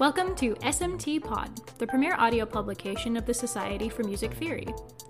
Welcome 0.00 0.34
to 0.36 0.54
SMT 0.54 1.22
Pod, 1.22 1.60
the 1.76 1.86
premier 1.86 2.14
audio 2.16 2.46
publication 2.46 3.18
of 3.18 3.26
the 3.26 3.34
Society 3.34 3.90
for 3.90 4.02
Music 4.02 4.32
Theory. 4.32 4.66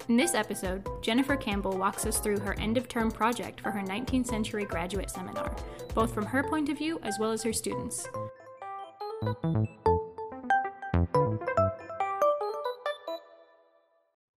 In 0.09 0.17
this 0.17 0.35
episode, 0.35 0.85
Jennifer 1.01 1.37
Campbell 1.37 1.79
walks 1.79 2.07
us 2.07 2.19
through 2.19 2.41
her 2.41 2.59
end 2.59 2.77
of 2.77 2.89
term 2.89 3.09
project 3.09 3.61
for 3.61 3.71
her 3.71 3.83
19th 3.83 4.27
century 4.27 4.65
graduate 4.65 5.09
seminar, 5.09 5.55
both 5.95 6.13
from 6.13 6.27
her 6.27 6.43
point 6.43 6.71
of 6.71 6.77
view 6.77 6.99
as 7.05 7.21
well 7.21 7.31
as 7.31 7.41
her 7.45 7.53
students. 7.53 8.09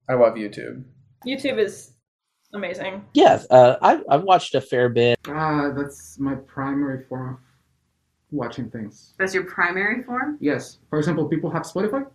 I 0.08 0.14
love 0.14 0.36
YouTube. 0.36 0.84
YouTube 1.26 1.58
is 1.58 1.94
amazing. 2.54 3.04
Yes, 3.16 3.48
uh, 3.50 3.78
I've, 3.82 4.04
I've 4.08 4.24
watched 4.24 4.54
a 4.54 4.62
fair 4.62 4.90
bit. 4.90 5.18
Uh, 5.28 5.72
that's 5.72 6.20
my 6.20 6.36
primary 6.36 7.06
form 7.10 7.34
of 7.34 7.40
watching 8.34 8.70
things. 8.70 9.14
That's 9.18 9.34
your 9.34 9.46
primary 9.46 10.04
form? 10.04 10.38
Yes. 10.42 10.80
For 10.90 11.00
example, 11.00 11.28
people 11.28 11.50
have 11.52 11.64
Spotify. 11.64 12.06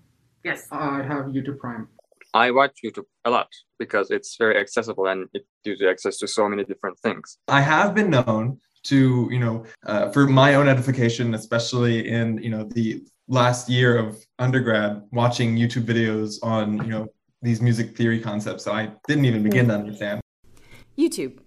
Yes. 0.45 0.67
I 0.71 1.03
have 1.03 1.27
YouTube 1.27 1.59
Prime. 1.59 1.89
I 2.35 2.51
watch 2.51 2.73
YouTube 2.85 3.07
a 3.25 3.31
lot 3.31 3.49
because 3.79 4.11
it's 4.11 4.37
very 4.37 4.59
accessible 4.59 5.07
and 5.07 5.29
it 5.33 5.47
gives 5.65 5.81
you 5.81 5.89
access 5.89 6.19
to 6.19 6.29
so 6.29 6.49
many 6.49 6.65
different 6.65 6.99
things. 6.99 7.39
I 7.49 7.63
have 7.63 7.95
been 7.95 8.11
known 8.11 8.61
to, 8.85 9.29
you 9.31 9.39
know, 9.39 9.65
uh, 9.87 10.11
for 10.11 10.27
my 10.27 10.55
own 10.55 10.69
edification, 10.69 11.35
especially 11.35 12.09
in, 12.09 12.39
you 12.43 12.51
know, 12.51 12.65
the 12.65 13.03
last 13.29 13.69
year 13.69 13.97
of 13.97 14.25
undergrad, 14.39 15.03
watching 15.11 15.57
YouTube 15.57 15.85
videos 15.85 16.39
on, 16.43 16.79
you 16.79 16.91
know, 16.91 17.07
these 17.41 17.63
music 17.63 17.97
theory 17.97 18.21
concepts 18.21 18.65
that 18.65 18.75
I 18.75 18.93
didn't 19.07 19.25
even 19.25 19.43
begin 19.43 19.69
to 19.69 19.75
understand. 19.75 20.21
YouTube. 20.99 21.39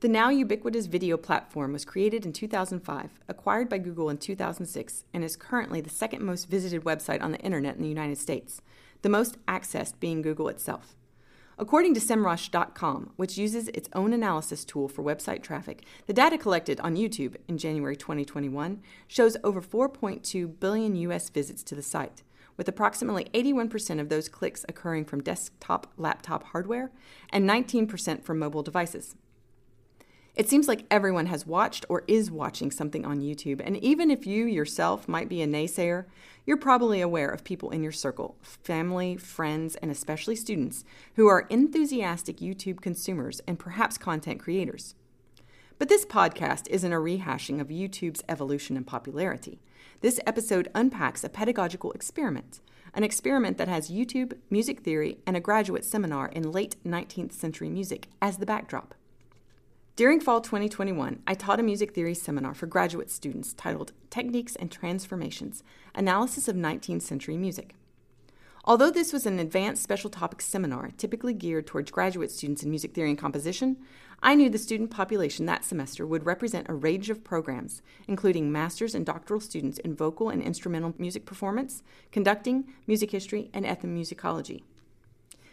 The 0.00 0.08
now 0.08 0.28
ubiquitous 0.28 0.86
video 0.86 1.16
platform 1.16 1.72
was 1.72 1.84
created 1.84 2.24
in 2.24 2.32
2005, 2.32 3.18
acquired 3.26 3.68
by 3.68 3.78
Google 3.78 4.08
in 4.08 4.18
2006, 4.18 5.02
and 5.12 5.24
is 5.24 5.34
currently 5.34 5.80
the 5.80 5.90
second 5.90 6.22
most 6.22 6.48
visited 6.48 6.84
website 6.84 7.20
on 7.20 7.32
the 7.32 7.40
internet 7.40 7.74
in 7.74 7.82
the 7.82 7.88
United 7.88 8.16
States, 8.16 8.62
the 9.02 9.08
most 9.08 9.44
accessed 9.46 9.98
being 9.98 10.22
Google 10.22 10.46
itself. 10.46 10.94
According 11.58 11.94
to 11.94 12.00
SEMrush.com, 12.00 13.14
which 13.16 13.36
uses 13.36 13.66
its 13.70 13.88
own 13.92 14.12
analysis 14.12 14.64
tool 14.64 14.86
for 14.86 15.02
website 15.02 15.42
traffic, 15.42 15.84
the 16.06 16.12
data 16.12 16.38
collected 16.38 16.78
on 16.78 16.94
YouTube 16.94 17.34
in 17.48 17.58
January 17.58 17.96
2021 17.96 18.80
shows 19.08 19.36
over 19.42 19.60
4.2 19.60 20.60
billion 20.60 20.94
US 20.94 21.28
visits 21.28 21.64
to 21.64 21.74
the 21.74 21.82
site, 21.82 22.22
with 22.56 22.68
approximately 22.68 23.24
81% 23.34 23.98
of 23.98 24.10
those 24.10 24.28
clicks 24.28 24.64
occurring 24.68 25.06
from 25.06 25.24
desktop 25.24 25.92
laptop 25.96 26.44
hardware 26.44 26.92
and 27.30 27.50
19% 27.50 28.22
from 28.22 28.38
mobile 28.38 28.62
devices. 28.62 29.16
It 30.38 30.48
seems 30.48 30.68
like 30.68 30.86
everyone 30.88 31.26
has 31.26 31.48
watched 31.48 31.84
or 31.88 32.04
is 32.06 32.30
watching 32.30 32.70
something 32.70 33.04
on 33.04 33.20
YouTube, 33.20 33.60
and 33.64 33.76
even 33.78 34.08
if 34.08 34.24
you 34.24 34.44
yourself 34.44 35.08
might 35.08 35.28
be 35.28 35.42
a 35.42 35.48
naysayer, 35.48 36.04
you're 36.46 36.56
probably 36.56 37.00
aware 37.00 37.28
of 37.28 37.42
people 37.42 37.70
in 37.70 37.82
your 37.82 37.90
circle, 37.90 38.36
family, 38.40 39.16
friends, 39.16 39.74
and 39.74 39.90
especially 39.90 40.36
students, 40.36 40.84
who 41.16 41.26
are 41.26 41.48
enthusiastic 41.50 42.36
YouTube 42.36 42.80
consumers 42.80 43.40
and 43.48 43.58
perhaps 43.58 43.98
content 43.98 44.38
creators. 44.38 44.94
But 45.76 45.88
this 45.88 46.06
podcast 46.06 46.68
isn't 46.68 46.92
a 46.92 46.98
rehashing 46.98 47.60
of 47.60 47.66
YouTube's 47.66 48.22
evolution 48.28 48.76
and 48.76 48.86
popularity. 48.86 49.58
This 50.02 50.20
episode 50.24 50.70
unpacks 50.72 51.24
a 51.24 51.28
pedagogical 51.28 51.90
experiment, 51.90 52.60
an 52.94 53.02
experiment 53.02 53.58
that 53.58 53.66
has 53.66 53.90
YouTube, 53.90 54.34
music 54.50 54.82
theory, 54.82 55.18
and 55.26 55.36
a 55.36 55.40
graduate 55.40 55.84
seminar 55.84 56.28
in 56.28 56.52
late 56.52 56.76
19th 56.86 57.32
century 57.32 57.68
music 57.68 58.06
as 58.22 58.36
the 58.36 58.46
backdrop. 58.46 58.94
During 59.98 60.20
fall 60.20 60.40
2021, 60.40 61.24
I 61.26 61.34
taught 61.34 61.58
a 61.58 61.64
music 61.64 61.92
theory 61.92 62.14
seminar 62.14 62.54
for 62.54 62.66
graduate 62.66 63.10
students 63.10 63.52
titled 63.52 63.90
Techniques 64.10 64.54
and 64.54 64.70
Transformations 64.70 65.64
Analysis 65.92 66.46
of 66.46 66.54
19th 66.54 67.02
Century 67.02 67.36
Music. 67.36 67.74
Although 68.64 68.92
this 68.92 69.12
was 69.12 69.26
an 69.26 69.40
advanced 69.40 69.82
special 69.82 70.08
topics 70.08 70.44
seminar 70.44 70.92
typically 70.96 71.34
geared 71.34 71.66
towards 71.66 71.90
graduate 71.90 72.30
students 72.30 72.62
in 72.62 72.70
music 72.70 72.94
theory 72.94 73.10
and 73.10 73.18
composition, 73.18 73.76
I 74.22 74.36
knew 74.36 74.48
the 74.48 74.56
student 74.56 74.92
population 74.92 75.46
that 75.46 75.64
semester 75.64 76.06
would 76.06 76.24
represent 76.26 76.68
a 76.68 76.74
range 76.74 77.10
of 77.10 77.24
programs, 77.24 77.82
including 78.06 78.52
master's 78.52 78.94
and 78.94 79.04
doctoral 79.04 79.40
students 79.40 79.78
in 79.78 79.96
vocal 79.96 80.28
and 80.28 80.40
instrumental 80.40 80.94
music 80.96 81.26
performance, 81.26 81.82
conducting, 82.12 82.72
music 82.86 83.10
history, 83.10 83.50
and 83.52 83.66
ethnomusicology. 83.66 84.62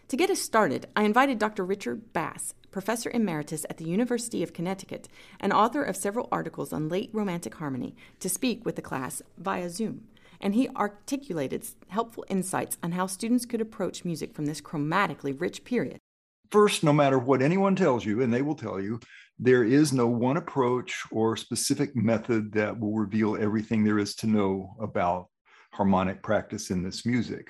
To 0.10 0.18
get 0.18 0.30
us 0.30 0.40
started, 0.40 0.86
I 0.96 1.02
invited 1.02 1.40
Dr. 1.40 1.66
Richard 1.66 2.14
Bass, 2.14 2.54
professor 2.76 3.10
emeritus 3.12 3.66
at 3.70 3.78
the 3.78 3.88
University 3.88 4.44
of 4.44 4.52
Connecticut 4.52 5.08
and 5.40 5.54
author 5.54 5.82
of 5.82 5.96
several 5.96 6.28
articles 6.30 6.74
on 6.74 6.90
late 6.90 7.10
Romantic 7.14 7.56
harmony, 7.56 7.96
to 8.20 8.28
speak 8.28 8.66
with 8.66 8.76
the 8.76 8.82
class 8.82 9.22
via 9.38 9.70
Zoom. 9.70 10.10
And 10.42 10.54
he 10.54 10.68
articulated 10.76 11.66
helpful 11.88 12.26
insights 12.28 12.78
on 12.84 12.92
how 12.92 13.08
students 13.08 13.46
could 13.46 13.62
approach 13.62 14.04
music 14.04 14.34
from 14.34 14.46
this 14.46 14.60
chromatically 14.60 15.40
rich 15.40 15.64
period. 15.64 16.00
First, 16.52 16.84
no 16.84 16.92
matter 16.92 17.18
what 17.18 17.42
anyone 17.42 17.78
tells 17.78 18.04
you, 18.04 18.22
and 18.22 18.34
they 18.34 18.42
will 18.42 18.56
tell 18.56 18.82
you, 18.82 19.00
there 19.40 19.64
is 19.64 19.94
no 19.94 20.08
one 20.08 20.36
approach 20.36 21.02
or 21.12 21.38
specific 21.38 21.96
method 21.96 22.52
that 22.52 22.78
will 22.78 22.94
reveal 22.94 23.38
everything 23.38 23.86
there 23.86 24.00
is 24.00 24.16
to 24.16 24.28
know 24.28 24.76
about 24.82 25.28
harmonic 25.72 26.22
practice 26.22 26.72
in 26.72 26.84
this 26.84 27.06
music. 27.06 27.48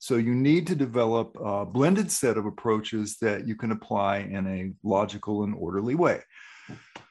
So 0.00 0.16
you 0.16 0.34
need 0.34 0.66
to 0.68 0.76
develop 0.76 1.36
a 1.42 1.66
blended 1.66 2.10
set 2.12 2.38
of 2.38 2.46
approaches 2.46 3.16
that 3.20 3.48
you 3.48 3.56
can 3.56 3.72
apply 3.72 4.18
in 4.18 4.46
a 4.46 4.72
logical 4.88 5.42
and 5.42 5.54
orderly 5.54 5.96
way. 5.96 6.20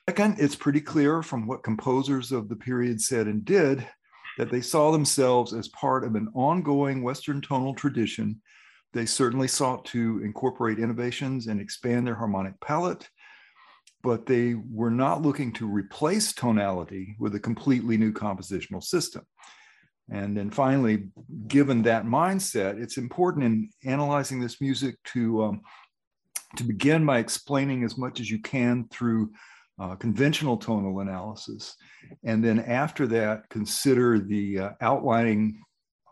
Second, 0.09 0.37
it's 0.39 0.55
pretty 0.55 0.79
clear 0.79 1.21
from 1.21 1.47
what 1.47 1.63
composers 1.63 2.31
of 2.31 2.47
the 2.47 2.55
period 2.55 3.01
said 3.01 3.27
and 3.27 3.43
did 3.43 3.85
that 4.37 4.51
they 4.51 4.61
saw 4.61 4.91
themselves 4.91 5.53
as 5.53 5.67
part 5.69 6.05
of 6.05 6.15
an 6.15 6.29
ongoing 6.33 7.03
Western 7.03 7.41
tonal 7.41 7.73
tradition. 7.73 8.41
They 8.93 9.05
certainly 9.05 9.47
sought 9.47 9.83
to 9.85 10.21
incorporate 10.23 10.79
innovations 10.79 11.47
and 11.47 11.59
expand 11.59 12.07
their 12.07 12.15
harmonic 12.15 12.59
palette, 12.61 13.09
but 14.01 14.25
they 14.25 14.53
were 14.53 14.91
not 14.91 15.23
looking 15.23 15.51
to 15.53 15.67
replace 15.67 16.33
tonality 16.33 17.15
with 17.19 17.35
a 17.35 17.39
completely 17.39 17.97
new 17.97 18.13
compositional 18.13 18.83
system. 18.83 19.25
And 20.09 20.37
then 20.37 20.49
finally, 20.49 21.09
given 21.47 21.81
that 21.83 22.05
mindset, 22.05 22.81
it's 22.81 22.97
important 22.97 23.45
in 23.45 23.69
analyzing 23.85 24.39
this 24.39 24.61
music 24.61 24.95
to, 25.13 25.43
um, 25.43 25.61
to 26.55 26.63
begin 26.63 27.05
by 27.05 27.19
explaining 27.19 27.83
as 27.83 27.97
much 27.97 28.19
as 28.19 28.29
you 28.29 28.39
can 28.39 28.87
through 28.89 29.31
uh, 29.79 29.95
conventional 29.95 30.57
tonal 30.57 31.01
analysis. 31.01 31.75
And 32.23 32.43
then 32.43 32.59
after 32.59 33.05
that, 33.07 33.49
consider 33.49 34.19
the 34.19 34.59
uh, 34.59 34.69
outlining 34.81 35.61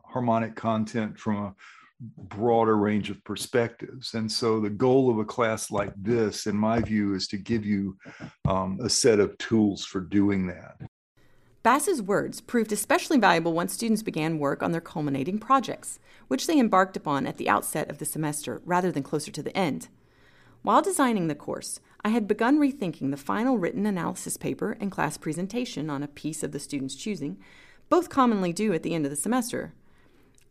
harmonic 0.04 0.56
content 0.56 1.18
from 1.18 1.36
a 1.38 1.56
broader 2.18 2.78
range 2.78 3.10
of 3.10 3.24
perspectives. 3.24 4.14
And 4.14 4.32
so 4.32 4.60
the 4.60 4.70
goal 4.70 5.10
of 5.10 5.20
a 5.20 5.26
class 5.26 5.72
like 5.72 5.94
this, 5.96 6.46
in 6.46 6.56
my 6.56 6.80
view, 6.82 7.16
is 7.16 7.28
to 7.30 7.38
give 7.38 7.66
you 7.66 7.98
um, 8.48 8.80
a 8.84 8.90
set 8.90 9.20
of 9.20 9.38
tools 9.38 9.86
for 9.86 10.02
doing 10.02 10.48
that. 10.48 10.76
Bass's 11.66 12.00
words 12.00 12.42
proved 12.42 12.72
especially 12.72 13.18
valuable 13.18 13.52
once 13.52 13.74
students 13.74 14.04
began 14.04 14.38
work 14.38 14.62
on 14.62 14.72
their 14.72 14.80
culminating 14.80 15.40
projects, 15.40 15.98
which 16.28 16.46
they 16.46 16.60
embarked 16.60 16.96
upon 16.96 17.26
at 17.26 17.38
the 17.38 17.50
outset 17.50 17.90
of 17.90 17.98
the 17.98 18.06
semester 18.06 18.62
rather 18.66 18.92
than 18.92 19.02
closer 19.02 19.32
to 19.32 19.42
the 19.42 19.58
end. 19.58 19.88
While 20.62 20.84
designing 20.84 21.28
the 21.28 21.34
course, 21.34 21.80
I 22.04 22.10
had 22.10 22.28
begun 22.28 22.60
rethinking 22.60 23.10
the 23.10 23.18
final 23.18 23.58
written 23.58 23.88
analysis 23.88 24.38
paper 24.38 24.78
and 24.80 24.92
class 24.92 25.18
presentation 25.18 25.90
on 25.90 26.04
a 26.04 26.08
piece 26.08 26.44
of 26.44 26.52
the 26.52 26.60
student's 26.60 26.94
choosing, 26.94 27.40
both 27.90 28.10
commonly 28.10 28.54
due 28.54 28.72
at 28.72 28.84
the 28.84 28.94
end 28.94 29.06
of 29.06 29.10
the 29.10 29.16
semester. 29.16 29.74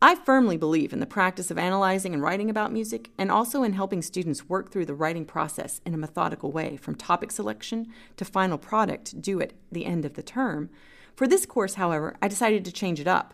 I 0.01 0.15
firmly 0.15 0.57
believe 0.57 0.91
in 0.91 0.99
the 0.99 1.05
practice 1.05 1.49
of 1.49 1.57
analyzing 1.57 2.13
and 2.13 2.21
writing 2.21 2.49
about 2.49 2.73
music, 2.73 3.11
and 3.17 3.31
also 3.31 3.63
in 3.63 3.71
helping 3.71 4.01
students 4.01 4.49
work 4.49 4.69
through 4.69 4.87
the 4.87 4.93
writing 4.93 5.23
process 5.23 5.79
in 5.85 5.93
a 5.93 5.97
methodical 5.97 6.51
way, 6.51 6.75
from 6.75 6.95
topic 6.95 7.31
selection 7.31 7.87
to 8.17 8.25
final 8.25 8.57
product 8.57 9.21
due 9.21 9.39
at 9.39 9.53
the 9.71 9.85
end 9.85 10.03
of 10.03 10.15
the 10.15 10.21
term, 10.21 10.69
for 11.15 11.27
this 11.27 11.45
course, 11.45 11.75
however, 11.75 12.15
I 12.21 12.27
decided 12.27 12.65
to 12.65 12.71
change 12.71 12.99
it 12.99 13.07
up. 13.07 13.33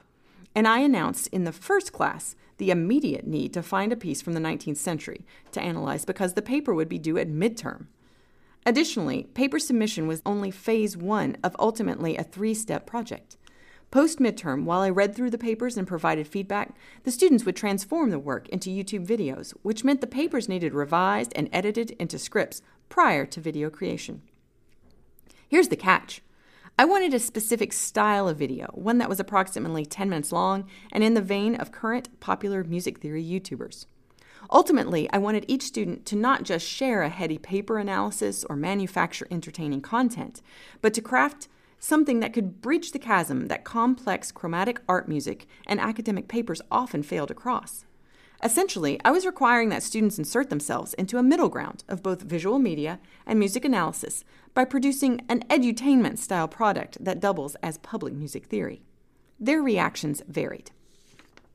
And 0.54 0.68
I 0.68 0.80
announced 0.80 1.28
in 1.28 1.46
the 1.46 1.52
first 1.52 1.94
class 1.94 2.36
the 2.58 2.72
immediate 2.72 3.26
need 3.26 3.54
to 3.54 3.64
find 3.64 3.92
a 3.92 3.98
piece 3.98 4.22
from 4.22 4.34
the 4.34 4.40
19th 4.40 4.78
century 4.78 5.26
to 5.52 5.62
analyze 5.62 6.06
because 6.06 6.34
the 6.34 6.42
paper 6.42 6.74
would 6.74 6.90
be 6.90 7.00
due 7.00 7.18
at 7.18 7.30
midterm. 7.30 7.88
Additionally, 8.66 9.24
paper 9.34 9.58
submission 9.58 10.08
was 10.08 10.22
only 10.26 10.52
phase 10.52 10.96
one 10.96 11.38
of 11.44 11.56
ultimately 11.58 12.16
a 12.16 12.24
three 12.24 12.54
step 12.54 12.86
project. 12.86 13.38
Post 13.90 14.20
midterm, 14.20 14.64
while 14.64 14.82
I 14.82 14.90
read 14.90 15.16
through 15.16 15.32
the 15.32 15.38
papers 15.38 15.76
and 15.76 15.88
provided 15.88 16.28
feedback, 16.28 16.76
the 17.04 17.12
students 17.12 17.44
would 17.46 17.56
transform 17.56 18.10
the 18.10 18.20
work 18.20 18.48
into 18.50 18.70
YouTube 18.70 19.06
videos, 19.06 19.54
which 19.64 19.84
meant 19.84 20.00
the 20.00 20.08
papers 20.08 20.48
needed 20.48 20.74
revised 20.74 21.34
and 21.36 21.50
edited 21.52 21.92
into 21.92 22.20
scripts 22.20 22.62
prior 22.88 23.26
to 23.26 23.42
video 23.42 23.70
creation. 23.70 24.22
Here's 25.50 25.68
the 25.70 25.76
catch 25.76 26.22
I 26.82 26.86
wanted 26.86 27.14
a 27.14 27.20
specific 27.20 27.74
style 27.74 28.28
of 28.28 28.40
video, 28.40 28.66
one 28.74 28.98
that 28.98 29.08
was 29.08 29.20
approximately 29.20 29.86
10 29.86 30.10
minutes 30.10 30.32
long 30.32 30.68
and 30.92 31.04
in 31.04 31.14
the 31.14 31.22
vein 31.22 31.54
of 31.54 31.72
current 31.72 32.20
popular 32.20 32.64
music 32.64 32.98
theory 32.98 33.24
YouTubers. 33.24 33.86
Ultimately, 34.50 35.08
I 35.14 35.20
wanted 35.20 35.46
each 35.48 35.62
student 35.62 36.08
to 36.08 36.16
not 36.16 36.42
just 36.42 36.68
share 36.68 37.04
a 37.04 37.10
heady 37.10 37.38
paper 37.38 37.78
analysis 37.78 38.44
or 38.46 38.56
manufacture 38.56 39.28
entertaining 39.30 39.82
content, 39.82 40.42
but 40.82 40.96
to 40.96 41.04
craft 41.04 41.48
something 41.78 42.20
that 42.22 42.34
could 42.34 42.62
bridge 42.64 42.94
the 42.94 42.98
chasm 42.98 43.48
that 43.48 43.64
complex 43.64 44.32
chromatic 44.32 44.82
art 44.90 45.08
music 45.08 45.46
and 45.68 45.80
academic 45.80 46.28
papers 46.28 46.64
often 46.72 47.04
fail 47.04 47.28
to 47.28 47.36
cross. 47.36 47.86
Essentially, 48.44 49.00
I 49.06 49.12
was 49.12 49.28
requiring 49.28 49.70
that 49.70 49.84
students 49.84 50.18
insert 50.18 50.50
themselves 50.50 50.96
into 50.96 51.20
a 51.20 51.24
middle 51.24 51.50
ground 51.50 51.84
of 51.88 52.02
both 52.02 52.24
visual 52.24 52.58
media 52.58 53.00
and 53.28 53.38
music 53.38 53.64
analysis 53.64 54.24
by 54.54 54.66
producing 54.66 55.22
an 55.30 55.44
edutainment 55.50 56.18
style 56.18 56.48
product 56.48 57.04
that 57.04 57.20
doubles 57.20 57.56
as 57.64 57.78
public 57.78 58.14
music 58.14 58.46
theory. 58.46 58.82
Their 59.40 59.62
reactions 59.62 60.22
varied. 60.28 60.72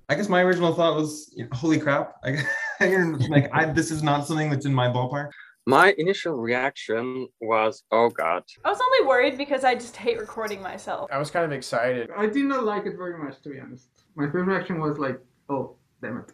I 0.09 0.15
guess 0.15 0.29
my 0.29 0.41
original 0.41 0.73
thought 0.73 0.97
was, 0.97 1.33
you 1.37 1.45
know, 1.45 1.51
holy 1.53 1.79
crap! 1.79 2.15
I, 2.25 2.45
like, 3.29 3.51
I, 3.53 3.67
this 3.73 3.91
is 3.91 4.03
not 4.03 4.27
something 4.27 4.51
that's 4.51 4.67
in 4.67 4.75
my 4.75 4.89
ballpark. 4.89 5.31
My 5.69 5.95
initial 5.99 6.35
reaction 6.37 7.27
was, 7.41 7.83
oh 7.91 8.09
God. 8.11 8.45
I 8.65 8.71
was 8.71 8.81
only 8.81 9.09
worried 9.09 9.37
because 9.37 9.65
I 9.65 9.75
just 9.75 9.97
hate 9.97 10.21
recording 10.21 10.63
myself. 10.63 11.11
I 11.13 11.19
was 11.19 11.29
kind 11.29 11.45
of 11.45 11.51
excited. 11.51 12.09
I 12.17 12.27
did 12.27 12.45
not 12.45 12.65
like 12.65 12.87
it 12.87 12.97
very 12.97 13.19
much, 13.19 13.43
to 13.43 13.49
be 13.49 13.59
honest. 13.59 13.89
My 14.15 14.31
first 14.31 14.47
reaction 14.47 14.79
was 14.79 14.97
like, 14.99 15.21
oh, 15.49 15.75
damn 16.01 16.19
it. 16.19 16.33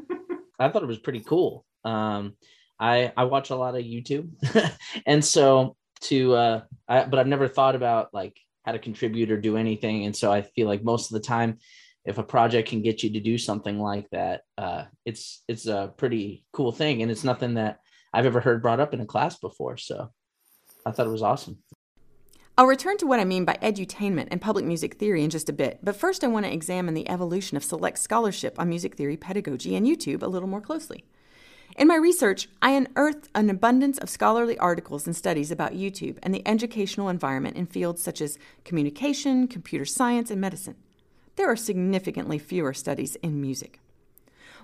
I 0.58 0.68
thought 0.68 0.82
it 0.82 0.86
was 0.86 0.98
pretty 0.98 1.20
cool. 1.20 1.64
Um, 1.84 2.34
I 2.82 3.12
I 3.16 3.24
watch 3.24 3.50
a 3.50 3.56
lot 3.56 3.76
of 3.76 3.84
YouTube, 3.84 4.28
and 5.06 5.24
so 5.24 5.76
to 6.02 6.34
uh, 6.34 6.60
I, 6.88 7.04
but 7.04 7.20
I've 7.20 7.28
never 7.28 7.46
thought 7.46 7.76
about 7.76 8.12
like 8.12 8.36
how 8.64 8.72
to 8.72 8.80
contribute 8.80 9.30
or 9.30 9.40
do 9.40 9.56
anything, 9.56 10.04
and 10.04 10.14
so 10.14 10.32
I 10.32 10.42
feel 10.42 10.66
like 10.66 10.82
most 10.82 11.10
of 11.10 11.14
the 11.14 11.26
time, 11.26 11.58
if 12.04 12.18
a 12.18 12.24
project 12.24 12.68
can 12.68 12.82
get 12.82 13.04
you 13.04 13.10
to 13.12 13.20
do 13.20 13.38
something 13.38 13.78
like 13.78 14.10
that, 14.10 14.42
uh, 14.58 14.84
it's 15.04 15.44
it's 15.46 15.66
a 15.66 15.94
pretty 15.96 16.44
cool 16.52 16.72
thing, 16.72 17.02
and 17.02 17.10
it's 17.10 17.22
nothing 17.22 17.54
that 17.54 17.78
I've 18.12 18.26
ever 18.26 18.40
heard 18.40 18.62
brought 18.62 18.80
up 18.80 18.92
in 18.92 19.00
a 19.00 19.06
class 19.06 19.38
before. 19.38 19.76
So 19.76 20.10
I 20.84 20.90
thought 20.90 21.06
it 21.06 21.10
was 21.10 21.22
awesome. 21.22 21.58
I'll 22.58 22.66
return 22.66 22.98
to 22.98 23.06
what 23.06 23.20
I 23.20 23.24
mean 23.24 23.44
by 23.44 23.58
edutainment 23.62 24.28
and 24.30 24.40
public 24.40 24.64
music 24.64 24.94
theory 24.94 25.22
in 25.22 25.30
just 25.30 25.48
a 25.48 25.54
bit, 25.54 25.78
but 25.84 25.96
first 25.96 26.24
I 26.24 26.26
want 26.26 26.46
to 26.46 26.52
examine 26.52 26.94
the 26.94 27.08
evolution 27.08 27.56
of 27.56 27.64
select 27.64 27.98
scholarship 27.98 28.58
on 28.58 28.68
music 28.68 28.96
theory 28.96 29.16
pedagogy 29.16 29.76
and 29.76 29.86
YouTube 29.86 30.22
a 30.22 30.26
little 30.26 30.48
more 30.48 30.60
closely. 30.60 31.04
In 31.76 31.88
my 31.88 31.96
research, 31.96 32.48
I 32.60 32.72
unearthed 32.72 33.28
an 33.34 33.48
abundance 33.48 33.96
of 33.98 34.10
scholarly 34.10 34.58
articles 34.58 35.06
and 35.06 35.16
studies 35.16 35.50
about 35.50 35.72
YouTube 35.72 36.18
and 36.22 36.34
the 36.34 36.46
educational 36.46 37.08
environment 37.08 37.56
in 37.56 37.66
fields 37.66 38.02
such 38.02 38.20
as 38.20 38.38
communication, 38.64 39.48
computer 39.48 39.86
science, 39.86 40.30
and 40.30 40.40
medicine. 40.40 40.76
There 41.36 41.50
are 41.50 41.56
significantly 41.56 42.38
fewer 42.38 42.74
studies 42.74 43.16
in 43.16 43.40
music. 43.40 43.80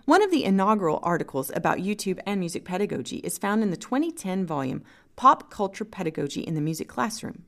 One 0.05 0.23
of 0.23 0.31
the 0.31 0.45
inaugural 0.45 1.01
articles 1.03 1.51
about 1.55 1.79
YouTube 1.79 2.21
and 2.27 2.41
music 2.41 2.65
pedagogy 2.65 3.17
is 3.19 3.39
found 3.39 3.63
in 3.63 3.71
the 3.71 3.77
2010 3.77 4.45
volume 4.45 4.83
Pop 5.17 5.51
Culture 5.51 5.85
Pedagogy 5.85 6.43
in 6.43 6.55
the 6.55 6.61
Music 6.61 6.89
Classroom. 6.89 7.45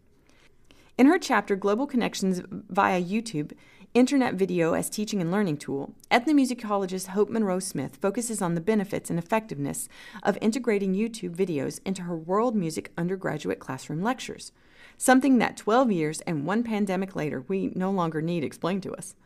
In 0.96 1.06
her 1.06 1.18
chapter, 1.18 1.54
Global 1.54 1.86
Connections 1.86 2.42
via 2.50 3.00
YouTube, 3.02 3.52
Internet 3.92 4.34
Video 4.34 4.74
as 4.74 4.88
Teaching 4.88 5.20
and 5.20 5.32
Learning 5.32 5.56
Tool, 5.56 5.92
ethnomusicologist 6.12 7.08
Hope 7.08 7.28
Munro 7.28 7.58
Smith 7.58 7.96
focuses 7.96 8.40
on 8.40 8.54
the 8.54 8.60
benefits 8.60 9.10
and 9.10 9.18
effectiveness 9.18 9.88
of 10.22 10.38
integrating 10.40 10.94
YouTube 10.94 11.34
videos 11.34 11.80
into 11.84 12.02
her 12.02 12.16
world 12.16 12.54
music 12.54 12.92
undergraduate 12.96 13.58
classroom 13.58 14.00
lectures, 14.00 14.52
something 14.96 15.38
that 15.38 15.56
12 15.56 15.90
years 15.90 16.20
and 16.20 16.46
one 16.46 16.62
pandemic 16.62 17.16
later 17.16 17.44
we 17.48 17.72
no 17.74 17.90
longer 17.90 18.22
need 18.22 18.44
explained 18.44 18.84
to 18.84 18.94
us. 18.94 19.16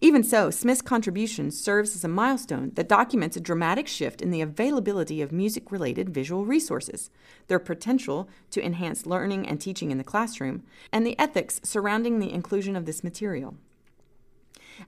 Even 0.00 0.24
so, 0.24 0.48
Smith's 0.48 0.80
contribution 0.80 1.50
serves 1.50 1.94
as 1.94 2.02
a 2.02 2.08
milestone 2.08 2.72
that 2.76 2.88
documents 2.88 3.36
a 3.36 3.40
dramatic 3.40 3.86
shift 3.86 4.22
in 4.22 4.30
the 4.30 4.40
availability 4.40 5.20
of 5.20 5.32
music 5.32 5.70
related 5.70 6.08
visual 6.08 6.46
resources, 6.46 7.10
their 7.46 7.58
potential 7.58 8.26
to 8.52 8.64
enhance 8.64 9.04
learning 9.04 9.46
and 9.46 9.60
teaching 9.60 9.90
in 9.90 9.98
the 9.98 10.02
classroom, 10.02 10.62
and 10.90 11.06
the 11.06 11.18
ethics 11.18 11.60
surrounding 11.62 12.20
the 12.20 12.32
inclusion 12.32 12.74
of 12.74 12.86
this 12.86 13.04
material. 13.04 13.54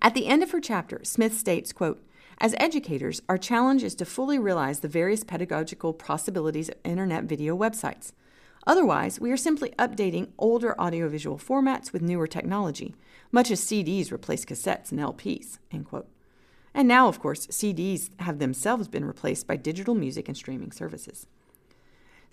At 0.02 0.14
the 0.14 0.26
end 0.26 0.42
of 0.42 0.50
her 0.50 0.60
chapter, 0.60 1.00
Smith 1.02 1.36
states, 1.36 1.72
quote, 1.72 2.04
as 2.38 2.54
educators, 2.58 3.22
our 3.28 3.38
challenge 3.38 3.84
is 3.84 3.94
to 3.94 4.04
fully 4.04 4.38
realize 4.38 4.81
the 4.81 4.88
various 4.88 5.22
pedagogical 5.22 5.92
possibilities 5.92 6.69
of 6.69 6.76
internet 6.84 7.25
video 7.25 7.56
websites. 7.56 8.12
Otherwise, 8.66 9.20
we 9.20 9.31
are 9.31 9.36
simply 9.36 9.70
updating 9.78 10.31
older 10.38 10.78
audiovisual 10.81 11.38
formats 11.38 11.92
with 11.92 12.02
newer 12.02 12.26
technology, 12.26 12.94
much 13.31 13.50
as 13.50 13.60
CDs 13.60 14.10
replace 14.10 14.44
cassettes 14.44 14.90
and 14.90 15.00
LPs. 15.00 15.58
And 16.75 16.88
now, 16.88 17.06
of 17.06 17.20
course, 17.20 17.46
CDs 17.48 18.10
have 18.20 18.38
themselves 18.40 18.88
been 18.88 19.04
replaced 19.04 19.46
by 19.46 19.56
digital 19.56 19.94
music 19.94 20.26
and 20.26 20.36
streaming 20.36 20.72
services. 20.72 21.26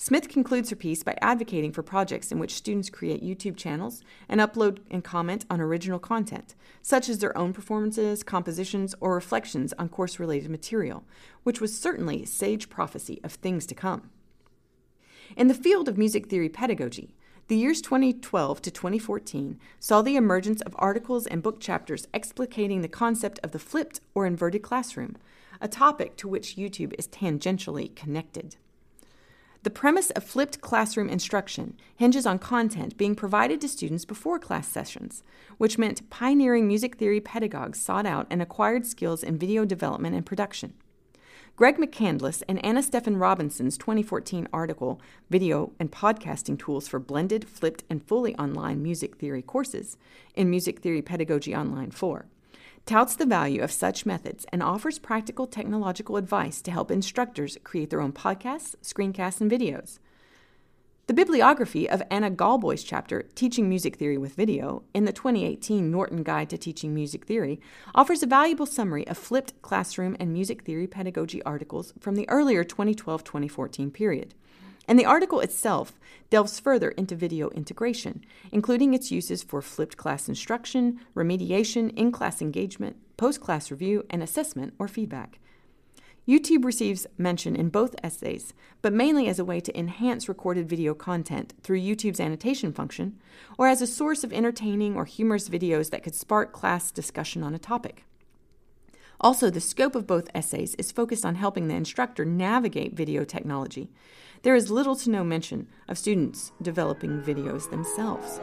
Smith 0.03 0.29
concludes 0.29 0.71
her 0.71 0.75
piece 0.75 1.03
by 1.03 1.15
advocating 1.21 1.71
for 1.71 1.83
projects 1.83 2.31
in 2.31 2.39
which 2.39 2.55
students 2.55 2.89
create 2.89 3.23
YouTube 3.23 3.55
channels 3.55 4.01
and 4.27 4.41
upload 4.41 4.79
and 4.89 5.03
comment 5.03 5.45
on 5.47 5.61
original 5.61 5.99
content, 5.99 6.55
such 6.81 7.07
as 7.07 7.19
their 7.19 7.37
own 7.37 7.53
performances, 7.53 8.23
compositions, 8.23 8.95
or 8.99 9.13
reflections 9.13 9.73
on 9.77 9.87
course 9.87 10.19
related 10.19 10.49
material, 10.49 11.03
which 11.43 11.61
was 11.61 11.77
certainly 11.79 12.25
sage 12.25 12.67
prophecy 12.67 13.21
of 13.23 13.33
things 13.33 13.67
to 13.67 13.75
come. 13.75 14.09
In 15.37 15.45
the 15.45 15.53
field 15.53 15.87
of 15.87 15.99
music 15.99 16.29
theory 16.29 16.49
pedagogy, 16.49 17.13
the 17.47 17.57
years 17.57 17.79
2012 17.79 18.59
to 18.59 18.71
2014 18.71 19.59
saw 19.79 20.01
the 20.01 20.15
emergence 20.15 20.61
of 20.61 20.75
articles 20.79 21.27
and 21.27 21.43
book 21.43 21.59
chapters 21.59 22.07
explicating 22.11 22.81
the 22.81 22.87
concept 22.87 23.39
of 23.43 23.51
the 23.51 23.59
flipped 23.59 24.01
or 24.15 24.25
inverted 24.25 24.63
classroom, 24.63 25.15
a 25.61 25.67
topic 25.67 26.17
to 26.17 26.27
which 26.27 26.55
YouTube 26.55 26.95
is 26.97 27.07
tangentially 27.07 27.95
connected. 27.95 28.55
The 29.63 29.69
premise 29.69 30.09
of 30.11 30.23
flipped 30.23 30.59
classroom 30.61 31.07
instruction 31.07 31.75
hinges 31.95 32.25
on 32.25 32.39
content 32.39 32.97
being 32.97 33.13
provided 33.13 33.61
to 33.61 33.67
students 33.67 34.05
before 34.05 34.39
class 34.39 34.67
sessions, 34.67 35.21
which 35.59 35.77
meant 35.77 36.09
pioneering 36.09 36.67
music 36.67 36.95
theory 36.95 37.21
pedagogues 37.21 37.79
sought 37.79 38.07
out 38.07 38.25
and 38.31 38.41
acquired 38.41 38.87
skills 38.87 39.21
in 39.21 39.37
video 39.37 39.63
development 39.63 40.15
and 40.15 40.25
production. 40.25 40.73
Greg 41.55 41.77
McCandless 41.77 42.41
and 42.47 42.63
Anna 42.65 42.81
Stephan 42.81 43.17
Robinson's 43.17 43.77
2014 43.77 44.47
article, 44.51 44.99
Video 45.29 45.73
and 45.79 45.91
Podcasting 45.91 46.57
Tools 46.57 46.87
for 46.87 46.97
Blended, 46.97 47.47
Flipped, 47.47 47.83
and 47.87 48.03
Fully 48.03 48.35
Online 48.37 48.81
Music 48.81 49.17
Theory 49.17 49.43
Courses, 49.43 49.95
in 50.33 50.49
Music 50.49 50.79
Theory 50.79 51.03
Pedagogy 51.03 51.55
Online 51.55 51.91
4, 51.91 52.25
touts 52.85 53.15
the 53.15 53.25
value 53.25 53.61
of 53.61 53.71
such 53.71 54.05
methods 54.05 54.45
and 54.51 54.61
offers 54.63 54.99
practical 54.99 55.47
technological 55.47 56.17
advice 56.17 56.61
to 56.61 56.71
help 56.71 56.91
instructors 56.91 57.57
create 57.63 57.89
their 57.89 58.01
own 58.01 58.11
podcasts, 58.11 58.75
screencasts, 58.83 59.41
and 59.41 59.51
videos. 59.51 59.99
The 61.07 61.15
bibliography 61.15 61.89
of 61.89 62.01
Anna 62.09 62.29
Gawboy's 62.29 62.83
chapter, 62.83 63.23
Teaching 63.35 63.67
Music 63.67 63.97
Theory 63.97 64.17
with 64.17 64.35
Video, 64.35 64.83
in 64.93 65.03
the 65.03 65.11
2018 65.11 65.91
Norton 65.91 66.23
Guide 66.23 66.49
to 66.51 66.57
Teaching 66.57 66.93
Music 66.93 67.25
Theory, 67.25 67.59
offers 67.93 68.23
a 68.23 68.27
valuable 68.27 68.65
summary 68.65 69.05
of 69.07 69.17
flipped 69.17 69.61
classroom 69.61 70.15
and 70.19 70.31
music 70.31 70.63
theory 70.63 70.87
pedagogy 70.87 71.43
articles 71.43 71.93
from 71.99 72.15
the 72.15 72.29
earlier 72.29 72.63
2012 72.63 73.23
2014 73.25 73.91
period. 73.91 74.35
And 74.87 74.97
the 74.97 75.05
article 75.05 75.39
itself 75.39 75.99
delves 76.29 76.59
further 76.59 76.89
into 76.89 77.15
video 77.15 77.49
integration, 77.51 78.23
including 78.51 78.93
its 78.93 79.11
uses 79.11 79.43
for 79.43 79.61
flipped 79.61 79.97
class 79.97 80.27
instruction, 80.27 80.99
remediation, 81.15 81.93
in 81.95 82.11
class 82.11 82.41
engagement, 82.41 82.97
post 83.17 83.41
class 83.41 83.69
review, 83.69 84.05
and 84.09 84.23
assessment 84.23 84.73
or 84.79 84.87
feedback. 84.87 85.39
YouTube 86.27 86.63
receives 86.63 87.07
mention 87.17 87.55
in 87.55 87.69
both 87.69 87.95
essays, 88.03 88.53
but 88.81 88.93
mainly 88.93 89.27
as 89.27 89.39
a 89.39 89.45
way 89.45 89.59
to 89.59 89.77
enhance 89.77 90.29
recorded 90.29 90.69
video 90.69 90.93
content 90.93 91.53
through 91.63 91.79
YouTube's 91.81 92.19
annotation 92.19 92.71
function, 92.71 93.19
or 93.57 93.67
as 93.67 93.81
a 93.81 93.87
source 93.87 94.23
of 94.23 94.31
entertaining 94.31 94.95
or 94.95 95.05
humorous 95.05 95.49
videos 95.49 95.89
that 95.89 96.03
could 96.03 96.13
spark 96.13 96.53
class 96.53 96.91
discussion 96.91 97.43
on 97.43 97.55
a 97.55 97.59
topic. 97.59 98.05
Also, 99.19 99.49
the 99.49 99.61
scope 99.61 99.95
of 99.95 100.07
both 100.07 100.29
essays 100.33 100.73
is 100.75 100.91
focused 100.91 101.25
on 101.25 101.35
helping 101.35 101.67
the 101.67 101.75
instructor 101.75 102.25
navigate 102.25 102.93
video 102.93 103.23
technology. 103.23 103.89
There 104.43 104.55
is 104.55 104.71
little 104.71 104.95
to 104.95 105.09
no 105.11 105.23
mention 105.23 105.67
of 105.87 105.99
students 105.99 106.51
developing 106.63 107.21
videos 107.21 107.69
themselves. 107.69 108.39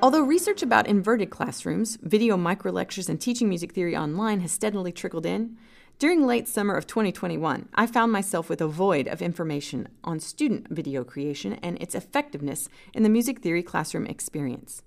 Although 0.00 0.22
research 0.22 0.62
about 0.62 0.86
inverted 0.86 1.30
classrooms, 1.30 1.98
video 2.02 2.36
microlectures, 2.36 3.08
and 3.08 3.20
teaching 3.20 3.48
music 3.48 3.72
theory 3.72 3.96
online 3.96 4.40
has 4.40 4.52
steadily 4.52 4.92
trickled 4.92 5.26
in, 5.26 5.56
during 5.98 6.26
late 6.26 6.48
summer 6.48 6.74
of 6.74 6.86
2021, 6.86 7.68
I 7.74 7.86
found 7.86 8.10
myself 8.12 8.48
with 8.48 8.60
a 8.60 8.66
void 8.66 9.06
of 9.06 9.22
information 9.22 9.88
on 10.02 10.18
student 10.20 10.68
video 10.68 11.04
creation 11.04 11.54
and 11.62 11.80
its 11.80 11.94
effectiveness 11.94 12.68
in 12.92 13.02
the 13.02 13.08
music 13.08 13.40
theory 13.40 13.62
classroom 13.62 14.06
experience. 14.06 14.82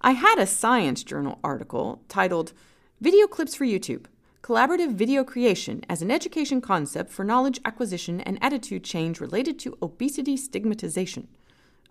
I 0.00 0.12
had 0.12 0.38
a 0.38 0.46
Science 0.46 1.02
Journal 1.02 1.38
article 1.42 2.02
titled 2.08 2.52
Video 3.00 3.26
Clips 3.26 3.54
for 3.54 3.64
YouTube 3.64 4.06
Collaborative 4.42 4.94
Video 4.94 5.24
Creation 5.24 5.84
as 5.88 6.02
an 6.02 6.10
Education 6.10 6.60
Concept 6.60 7.10
for 7.10 7.24
Knowledge 7.24 7.60
Acquisition 7.64 8.20
and 8.20 8.38
Attitude 8.42 8.84
Change 8.84 9.20
Related 9.20 9.58
to 9.60 9.78
Obesity 9.82 10.36
Stigmatization 10.36 11.28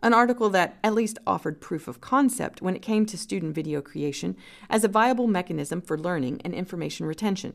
an 0.01 0.13
article 0.13 0.49
that 0.49 0.77
at 0.83 0.93
least 0.93 1.19
offered 1.27 1.61
proof 1.61 1.87
of 1.87 2.01
concept 2.01 2.61
when 2.61 2.75
it 2.75 2.81
came 2.81 3.05
to 3.05 3.17
student 3.17 3.53
video 3.53 3.81
creation 3.81 4.35
as 4.69 4.83
a 4.83 4.87
viable 4.87 5.27
mechanism 5.27 5.81
for 5.81 5.97
learning 5.97 6.41
and 6.43 6.53
information 6.53 7.05
retention. 7.05 7.53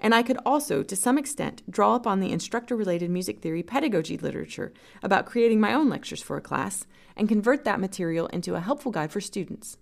And 0.00 0.14
I 0.14 0.22
could 0.22 0.38
also, 0.44 0.82
to 0.82 0.96
some 0.96 1.18
extent, 1.18 1.62
draw 1.70 1.94
upon 1.94 2.20
the 2.20 2.32
instructor 2.32 2.76
related 2.76 3.10
music 3.10 3.40
theory 3.40 3.62
pedagogy 3.62 4.18
literature 4.18 4.72
about 5.02 5.26
creating 5.26 5.60
my 5.60 5.72
own 5.72 5.88
lectures 5.88 6.22
for 6.22 6.36
a 6.36 6.42
class 6.42 6.86
and 7.16 7.28
convert 7.28 7.64
that 7.64 7.80
material 7.80 8.26
into 8.28 8.54
a 8.54 8.60
helpful 8.60 8.92
guide 8.92 9.10
for 9.10 9.20
students. 9.20 9.78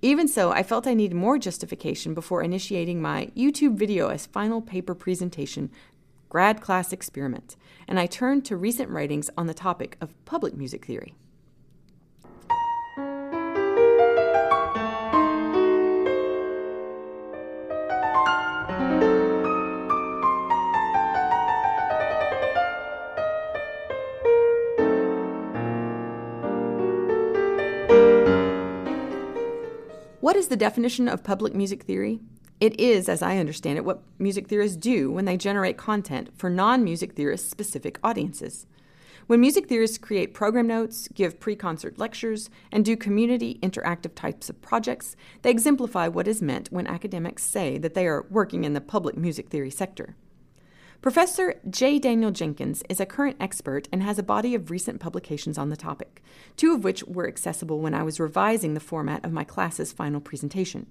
Even 0.00 0.28
so, 0.28 0.52
I 0.52 0.62
felt 0.62 0.86
I 0.86 0.94
needed 0.94 1.16
more 1.16 1.38
justification 1.38 2.14
before 2.14 2.42
initiating 2.42 3.02
my 3.02 3.30
YouTube 3.36 3.76
video 3.76 4.08
as 4.08 4.26
final 4.26 4.62
paper 4.62 4.94
presentation 4.94 5.70
grad 6.28 6.60
class 6.60 6.92
experiment, 6.92 7.56
and 7.86 7.98
I 7.98 8.06
turned 8.06 8.44
to 8.46 8.56
recent 8.56 8.90
writings 8.90 9.30
on 9.36 9.46
the 9.46 9.54
topic 9.54 9.96
of 10.00 10.12
public 10.24 10.54
music 10.54 10.84
theory. 10.84 11.14
What 30.28 30.36
is 30.36 30.48
the 30.48 30.58
definition 30.58 31.08
of 31.08 31.24
public 31.24 31.54
music 31.54 31.84
theory? 31.84 32.20
It 32.60 32.78
is, 32.78 33.08
as 33.08 33.22
I 33.22 33.38
understand 33.38 33.78
it, 33.78 33.84
what 33.86 34.02
music 34.18 34.46
theorists 34.46 34.76
do 34.76 35.10
when 35.10 35.24
they 35.24 35.38
generate 35.38 35.78
content 35.78 36.28
for 36.36 36.50
non 36.50 36.84
music 36.84 37.14
theorist 37.14 37.48
specific 37.48 37.98
audiences. 38.04 38.66
When 39.26 39.40
music 39.40 39.70
theorists 39.70 39.96
create 39.96 40.34
program 40.34 40.66
notes, 40.66 41.08
give 41.14 41.40
pre 41.40 41.56
concert 41.56 41.98
lectures, 41.98 42.50
and 42.70 42.84
do 42.84 42.94
community 42.94 43.58
interactive 43.62 44.14
types 44.14 44.50
of 44.50 44.60
projects, 44.60 45.16
they 45.40 45.50
exemplify 45.50 46.08
what 46.08 46.28
is 46.28 46.42
meant 46.42 46.70
when 46.70 46.86
academics 46.86 47.42
say 47.42 47.78
that 47.78 47.94
they 47.94 48.06
are 48.06 48.26
working 48.28 48.64
in 48.64 48.74
the 48.74 48.82
public 48.82 49.16
music 49.16 49.48
theory 49.48 49.70
sector. 49.70 50.14
Professor 51.00 51.54
J. 51.70 52.00
Daniel 52.00 52.32
Jenkins 52.32 52.82
is 52.88 52.98
a 52.98 53.06
current 53.06 53.36
expert 53.38 53.86
and 53.92 54.02
has 54.02 54.18
a 54.18 54.22
body 54.22 54.56
of 54.56 54.68
recent 54.68 54.98
publications 54.98 55.56
on 55.56 55.68
the 55.68 55.76
topic, 55.76 56.24
two 56.56 56.74
of 56.74 56.82
which 56.82 57.04
were 57.04 57.28
accessible 57.28 57.78
when 57.78 57.94
I 57.94 58.02
was 58.02 58.18
revising 58.18 58.74
the 58.74 58.80
format 58.80 59.24
of 59.24 59.32
my 59.32 59.44
class's 59.44 59.92
final 59.92 60.20
presentation. 60.20 60.88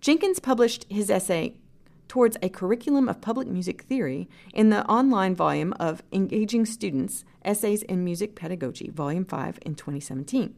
Jenkins 0.00 0.38
published 0.38 0.86
his 0.88 1.10
essay 1.10 1.54
Towards 2.06 2.36
a 2.40 2.50
Curriculum 2.50 3.08
of 3.08 3.20
Public 3.20 3.48
Music 3.48 3.82
Theory 3.82 4.28
in 4.54 4.70
the 4.70 4.86
online 4.86 5.34
volume 5.34 5.72
of 5.80 6.04
Engaging 6.12 6.64
Students 6.64 7.24
Essays 7.44 7.82
in 7.82 8.04
Music 8.04 8.36
Pedagogy, 8.36 8.90
Volume 8.90 9.24
5, 9.24 9.58
in 9.62 9.74
2017. 9.74 10.54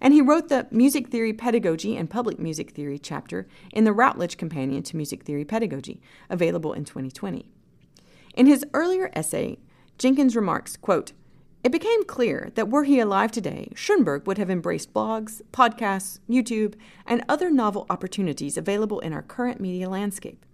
And 0.00 0.14
he 0.14 0.22
wrote 0.22 0.48
the 0.48 0.68
Music 0.70 1.08
Theory 1.08 1.32
Pedagogy 1.32 1.96
and 1.96 2.08
Public 2.08 2.38
Music 2.38 2.70
Theory 2.70 3.00
chapter 3.00 3.48
in 3.72 3.82
the 3.82 3.92
Routledge 3.92 4.36
Companion 4.36 4.84
to 4.84 4.96
Music 4.96 5.24
Theory 5.24 5.44
Pedagogy, 5.44 6.00
available 6.30 6.72
in 6.72 6.84
2020. 6.84 7.46
In 8.34 8.46
his 8.46 8.64
earlier 8.72 9.10
essay, 9.14 9.58
Jenkins 9.98 10.34
remarks, 10.34 10.76
quote, 10.76 11.12
it 11.62 11.70
became 11.70 12.04
clear 12.04 12.50
that 12.56 12.70
were 12.70 12.82
he 12.84 12.98
alive 12.98 13.30
today, 13.30 13.70
Schoenberg 13.76 14.26
would 14.26 14.38
have 14.38 14.50
embraced 14.50 14.92
blogs, 14.92 15.42
podcasts, 15.52 16.18
YouTube, 16.28 16.74
and 17.06 17.24
other 17.28 17.50
novel 17.50 17.86
opportunities 17.88 18.56
available 18.56 18.98
in 18.98 19.12
our 19.12 19.22
current 19.22 19.60
media 19.60 19.88
landscape. 19.88 20.44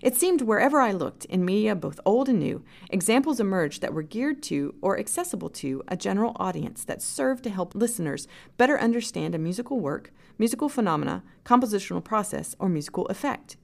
It 0.00 0.16
seemed 0.16 0.42
wherever 0.42 0.80
I 0.80 0.92
looked, 0.92 1.24
in 1.26 1.44
media 1.44 1.74
both 1.74 2.00
old 2.06 2.28
and 2.28 2.38
new, 2.38 2.64
examples 2.88 3.40
emerged 3.40 3.82
that 3.82 3.92
were 3.92 4.02
geared 4.02 4.42
to 4.44 4.74
or 4.80 4.98
accessible 4.98 5.50
to 5.50 5.82
a 5.88 5.96
general 5.96 6.36
audience 6.36 6.84
that 6.84 7.02
served 7.02 7.44
to 7.44 7.50
help 7.50 7.74
listeners 7.74 8.26
better 8.56 8.78
understand 8.78 9.34
a 9.34 9.38
musical 9.38 9.80
work, 9.80 10.12
musical 10.38 10.68
phenomena, 10.68 11.22
compositional 11.44 12.02
process, 12.02 12.56
or 12.58 12.68
musical 12.68 13.06
effect. 13.06 13.56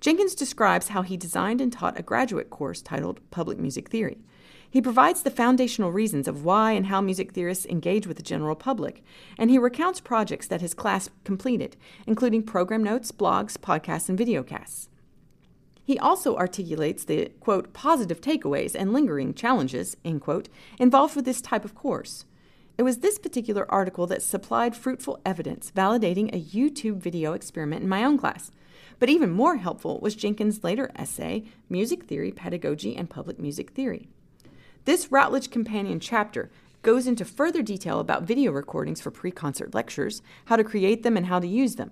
Jenkins 0.00 0.34
describes 0.34 0.88
how 0.88 1.02
he 1.02 1.18
designed 1.18 1.60
and 1.60 1.70
taught 1.70 1.98
a 1.98 2.02
graduate 2.02 2.48
course 2.48 2.80
titled 2.80 3.20
Public 3.30 3.58
Music 3.58 3.90
Theory. 3.90 4.18
He 4.70 4.80
provides 4.80 5.22
the 5.22 5.30
foundational 5.30 5.92
reasons 5.92 6.26
of 6.26 6.42
why 6.42 6.72
and 6.72 6.86
how 6.86 7.02
music 7.02 7.32
theorists 7.32 7.66
engage 7.66 8.06
with 8.06 8.16
the 8.16 8.22
general 8.22 8.54
public, 8.54 9.04
and 9.36 9.50
he 9.50 9.58
recounts 9.58 10.00
projects 10.00 10.46
that 10.46 10.62
his 10.62 10.72
class 10.72 11.10
completed, 11.24 11.76
including 12.06 12.44
program 12.44 12.82
notes, 12.82 13.12
blogs, 13.12 13.58
podcasts, 13.58 14.08
and 14.08 14.18
videocasts. 14.18 14.88
He 15.84 15.98
also 15.98 16.36
articulates 16.36 17.04
the, 17.04 17.32
quote, 17.40 17.74
positive 17.74 18.22
takeaways 18.22 18.74
and 18.74 18.94
lingering 18.94 19.34
challenges, 19.34 19.96
end 20.04 20.22
quote, 20.22 20.48
involved 20.78 21.16
with 21.16 21.24
this 21.26 21.42
type 21.42 21.64
of 21.64 21.74
course. 21.74 22.24
It 22.78 22.84
was 22.84 22.98
this 22.98 23.18
particular 23.18 23.70
article 23.70 24.06
that 24.06 24.22
supplied 24.22 24.74
fruitful 24.76 25.20
evidence 25.26 25.70
validating 25.76 26.32
a 26.32 26.40
YouTube 26.40 26.98
video 26.98 27.34
experiment 27.34 27.82
in 27.82 27.88
my 27.88 28.04
own 28.04 28.16
class. 28.16 28.52
But 29.00 29.08
even 29.08 29.30
more 29.30 29.56
helpful 29.56 29.98
was 30.00 30.14
Jenkins' 30.14 30.62
later 30.62 30.92
essay, 30.94 31.44
Music 31.68 32.04
Theory, 32.04 32.30
Pedagogy, 32.30 32.94
and 32.94 33.10
Public 33.10 33.40
Music 33.40 33.70
Theory. 33.70 34.08
This 34.84 35.10
Routledge 35.10 35.50
Companion 35.50 36.00
chapter 36.00 36.50
goes 36.82 37.06
into 37.06 37.24
further 37.24 37.62
detail 37.62 37.98
about 37.98 38.22
video 38.22 38.52
recordings 38.52 39.00
for 39.00 39.10
pre 39.10 39.30
concert 39.30 39.74
lectures, 39.74 40.20
how 40.44 40.56
to 40.56 40.64
create 40.64 41.02
them, 41.02 41.16
and 41.16 41.26
how 41.26 41.40
to 41.40 41.46
use 41.46 41.76
them. 41.76 41.90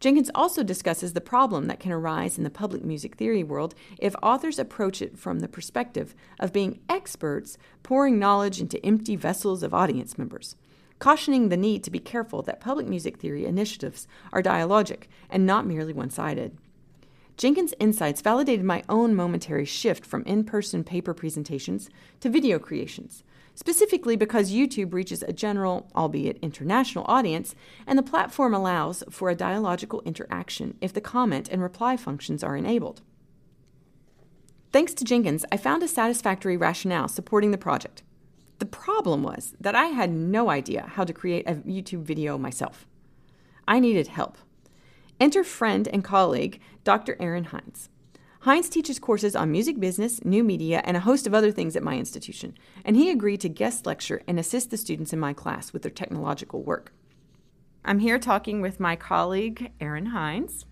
Jenkins 0.00 0.30
also 0.34 0.62
discusses 0.62 1.12
the 1.12 1.20
problem 1.20 1.66
that 1.66 1.78
can 1.78 1.92
arise 1.92 2.36
in 2.36 2.44
the 2.44 2.50
public 2.50 2.82
music 2.82 3.16
theory 3.16 3.44
world 3.44 3.74
if 4.00 4.16
authors 4.22 4.58
approach 4.58 5.00
it 5.00 5.16
from 5.18 5.40
the 5.40 5.48
perspective 5.48 6.14
of 6.40 6.52
being 6.52 6.80
experts 6.88 7.56
pouring 7.82 8.18
knowledge 8.18 8.58
into 8.58 8.84
empty 8.84 9.16
vessels 9.16 9.62
of 9.62 9.72
audience 9.72 10.18
members, 10.18 10.56
cautioning 11.02 11.48
the 11.48 11.56
need 11.56 11.82
to 11.82 11.90
be 11.90 11.98
careful 11.98 12.42
that 12.42 12.60
public 12.60 12.86
music 12.86 13.18
theory 13.18 13.44
initiatives 13.44 14.06
are 14.32 14.40
dialogic 14.40 15.08
and 15.28 15.44
not 15.44 15.66
merely 15.66 15.92
one 15.92 16.08
sided. 16.08 16.56
Jenkins' 17.36 17.74
insights 17.80 18.20
validated 18.20 18.64
my 18.64 18.84
own 18.88 19.12
momentary 19.12 19.64
shift 19.64 20.06
from 20.06 20.22
in 20.26 20.44
person 20.44 20.84
paper 20.84 21.12
presentations 21.12 21.90
to 22.20 22.30
video 22.30 22.56
creations, 22.60 23.24
specifically 23.56 24.14
because 24.14 24.52
YouTube 24.52 24.94
reaches 24.94 25.24
a 25.24 25.32
general, 25.32 25.90
albeit 25.96 26.38
international, 26.40 27.04
audience, 27.08 27.56
and 27.84 27.98
the 27.98 28.04
platform 28.04 28.54
allows 28.54 29.02
for 29.10 29.28
a 29.28 29.34
dialogical 29.34 30.02
interaction 30.02 30.78
if 30.80 30.92
the 30.92 31.00
comment 31.00 31.48
and 31.48 31.60
reply 31.60 31.96
functions 31.96 32.44
are 32.44 32.56
enabled. 32.56 33.02
Thanks 34.70 34.94
to 34.94 35.04
Jenkins, 35.04 35.44
I 35.50 35.56
found 35.56 35.82
a 35.82 35.88
satisfactory 35.88 36.56
rationale 36.56 37.08
supporting 37.08 37.50
the 37.50 37.58
project. 37.58 38.04
The 38.62 38.66
problem 38.66 39.24
was 39.24 39.56
that 39.60 39.74
I 39.74 39.86
had 39.86 40.12
no 40.12 40.48
idea 40.48 40.86
how 40.94 41.02
to 41.02 41.12
create 41.12 41.48
a 41.48 41.56
YouTube 41.56 42.04
video 42.04 42.38
myself. 42.38 42.86
I 43.66 43.80
needed 43.80 44.06
help. 44.06 44.38
Enter 45.18 45.42
friend 45.42 45.88
and 45.88 46.04
colleague 46.04 46.60
Dr. 46.84 47.16
Aaron 47.18 47.46
Hines. 47.46 47.88
Hines 48.42 48.68
teaches 48.68 49.00
courses 49.00 49.34
on 49.34 49.50
music 49.50 49.80
business, 49.80 50.24
new 50.24 50.44
media, 50.44 50.80
and 50.84 50.96
a 50.96 51.00
host 51.00 51.26
of 51.26 51.34
other 51.34 51.50
things 51.50 51.74
at 51.74 51.82
my 51.82 51.96
institution, 51.96 52.56
and 52.84 52.94
he 52.94 53.10
agreed 53.10 53.40
to 53.40 53.48
guest 53.48 53.84
lecture 53.84 54.22
and 54.28 54.38
assist 54.38 54.70
the 54.70 54.76
students 54.76 55.12
in 55.12 55.18
my 55.18 55.32
class 55.32 55.72
with 55.72 55.82
their 55.82 55.90
technological 55.90 56.62
work. 56.62 56.92
I'm 57.84 57.98
here 57.98 58.20
talking 58.20 58.60
with 58.60 58.78
my 58.78 58.94
colleague, 58.94 59.72
Aaron 59.80 60.06
Hines, 60.06 60.66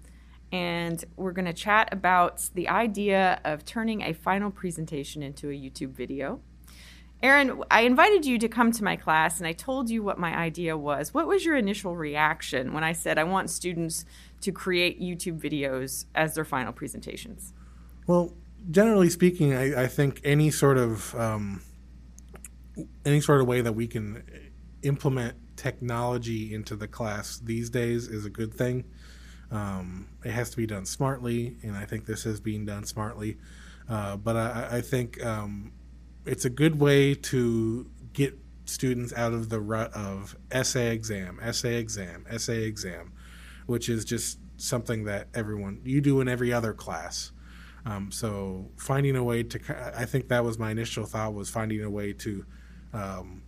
and 0.52 1.04
we're 1.16 1.32
going 1.32 1.46
to 1.46 1.52
chat 1.52 1.88
about 1.90 2.50
the 2.54 2.68
idea 2.68 3.40
of 3.44 3.64
turning 3.64 4.02
a 4.02 4.12
final 4.12 4.52
presentation 4.52 5.24
into 5.24 5.48
a 5.48 5.54
YouTube 5.54 5.90
video. 5.90 6.40
Aaron, 7.22 7.62
I 7.70 7.82
invited 7.82 8.24
you 8.24 8.38
to 8.38 8.48
come 8.48 8.72
to 8.72 8.82
my 8.82 8.96
class 8.96 9.38
and 9.38 9.46
I 9.46 9.52
told 9.52 9.90
you 9.90 10.02
what 10.02 10.18
my 10.18 10.34
idea 10.34 10.76
was. 10.76 11.12
What 11.12 11.26
was 11.26 11.44
your 11.44 11.56
initial 11.56 11.94
reaction 11.94 12.72
when 12.72 12.82
I 12.82 12.92
said 12.92 13.18
I 13.18 13.24
want 13.24 13.50
students 13.50 14.06
to 14.40 14.52
create 14.52 15.00
YouTube 15.00 15.38
videos 15.38 16.06
as 16.14 16.34
their 16.34 16.46
final 16.46 16.72
presentations? 16.72 17.52
Well, 18.06 18.32
generally 18.70 19.10
speaking, 19.10 19.54
I, 19.54 19.82
I 19.82 19.86
think 19.86 20.20
any 20.24 20.50
sort 20.50 20.78
of 20.78 21.14
um, 21.14 21.62
any 23.04 23.20
sort 23.20 23.42
of 23.42 23.46
way 23.46 23.60
that 23.60 23.72
we 23.72 23.86
can 23.86 24.22
implement 24.82 25.36
technology 25.56 26.54
into 26.54 26.74
the 26.74 26.88
class 26.88 27.38
these 27.38 27.68
days 27.68 28.08
is 28.08 28.24
a 28.24 28.30
good 28.30 28.54
thing. 28.54 28.84
Um, 29.50 30.08
it 30.24 30.30
has 30.30 30.48
to 30.50 30.56
be 30.56 30.66
done 30.66 30.86
smartly, 30.86 31.56
and 31.62 31.76
I 31.76 31.84
think 31.84 32.06
this 32.06 32.24
is 32.24 32.40
being 32.40 32.64
done 32.64 32.86
smartly. 32.86 33.36
Uh, 33.88 34.16
but 34.16 34.36
I, 34.36 34.68
I 34.72 34.80
think 34.80 35.22
um, 35.24 35.72
it's 36.26 36.44
a 36.44 36.50
good 36.50 36.80
way 36.80 37.14
to 37.14 37.90
get 38.12 38.38
students 38.64 39.12
out 39.14 39.32
of 39.32 39.48
the 39.48 39.60
rut 39.60 39.92
of 39.92 40.36
essay 40.50 40.92
exam, 40.92 41.38
essay 41.42 41.76
exam, 41.76 42.24
essay 42.30 42.64
exam, 42.64 43.12
which 43.66 43.88
is 43.88 44.04
just 44.04 44.38
something 44.56 45.04
that 45.04 45.28
everyone 45.34 45.80
you 45.84 46.00
do 46.00 46.20
in 46.20 46.28
every 46.28 46.52
other 46.52 46.72
class. 46.72 47.32
Um, 47.86 48.10
so 48.12 48.70
finding 48.76 49.16
a 49.16 49.24
way 49.24 49.42
to, 49.42 49.92
I 49.96 50.04
think 50.04 50.28
that 50.28 50.44
was 50.44 50.58
my 50.58 50.70
initial 50.70 51.06
thought 51.06 51.34
was 51.34 51.48
finding 51.48 51.82
a 51.82 51.90
way 51.90 52.12
to 52.12 52.44
um, 52.92 53.42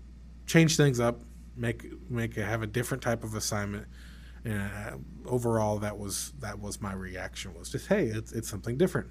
change 0.47 0.77
things 0.77 1.01
up, 1.01 1.21
make 1.55 1.87
make 2.11 2.37
it, 2.37 2.45
have 2.45 2.63
a 2.63 2.67
different 2.67 3.03
type 3.03 3.25
of 3.25 3.35
assignment. 3.35 3.87
And 4.45 4.61
uh, 4.61 4.97
overall, 5.27 5.79
that 5.81 5.99
was 5.99 6.33
that 6.41 6.59
was 6.59 6.81
my 6.81 6.95
reaction 6.95 7.55
was 7.55 7.71
just 7.71 7.87
hey, 7.87 8.07
it's 8.07 8.33
it's 8.33 8.49
something 8.49 8.77
different 8.77 9.11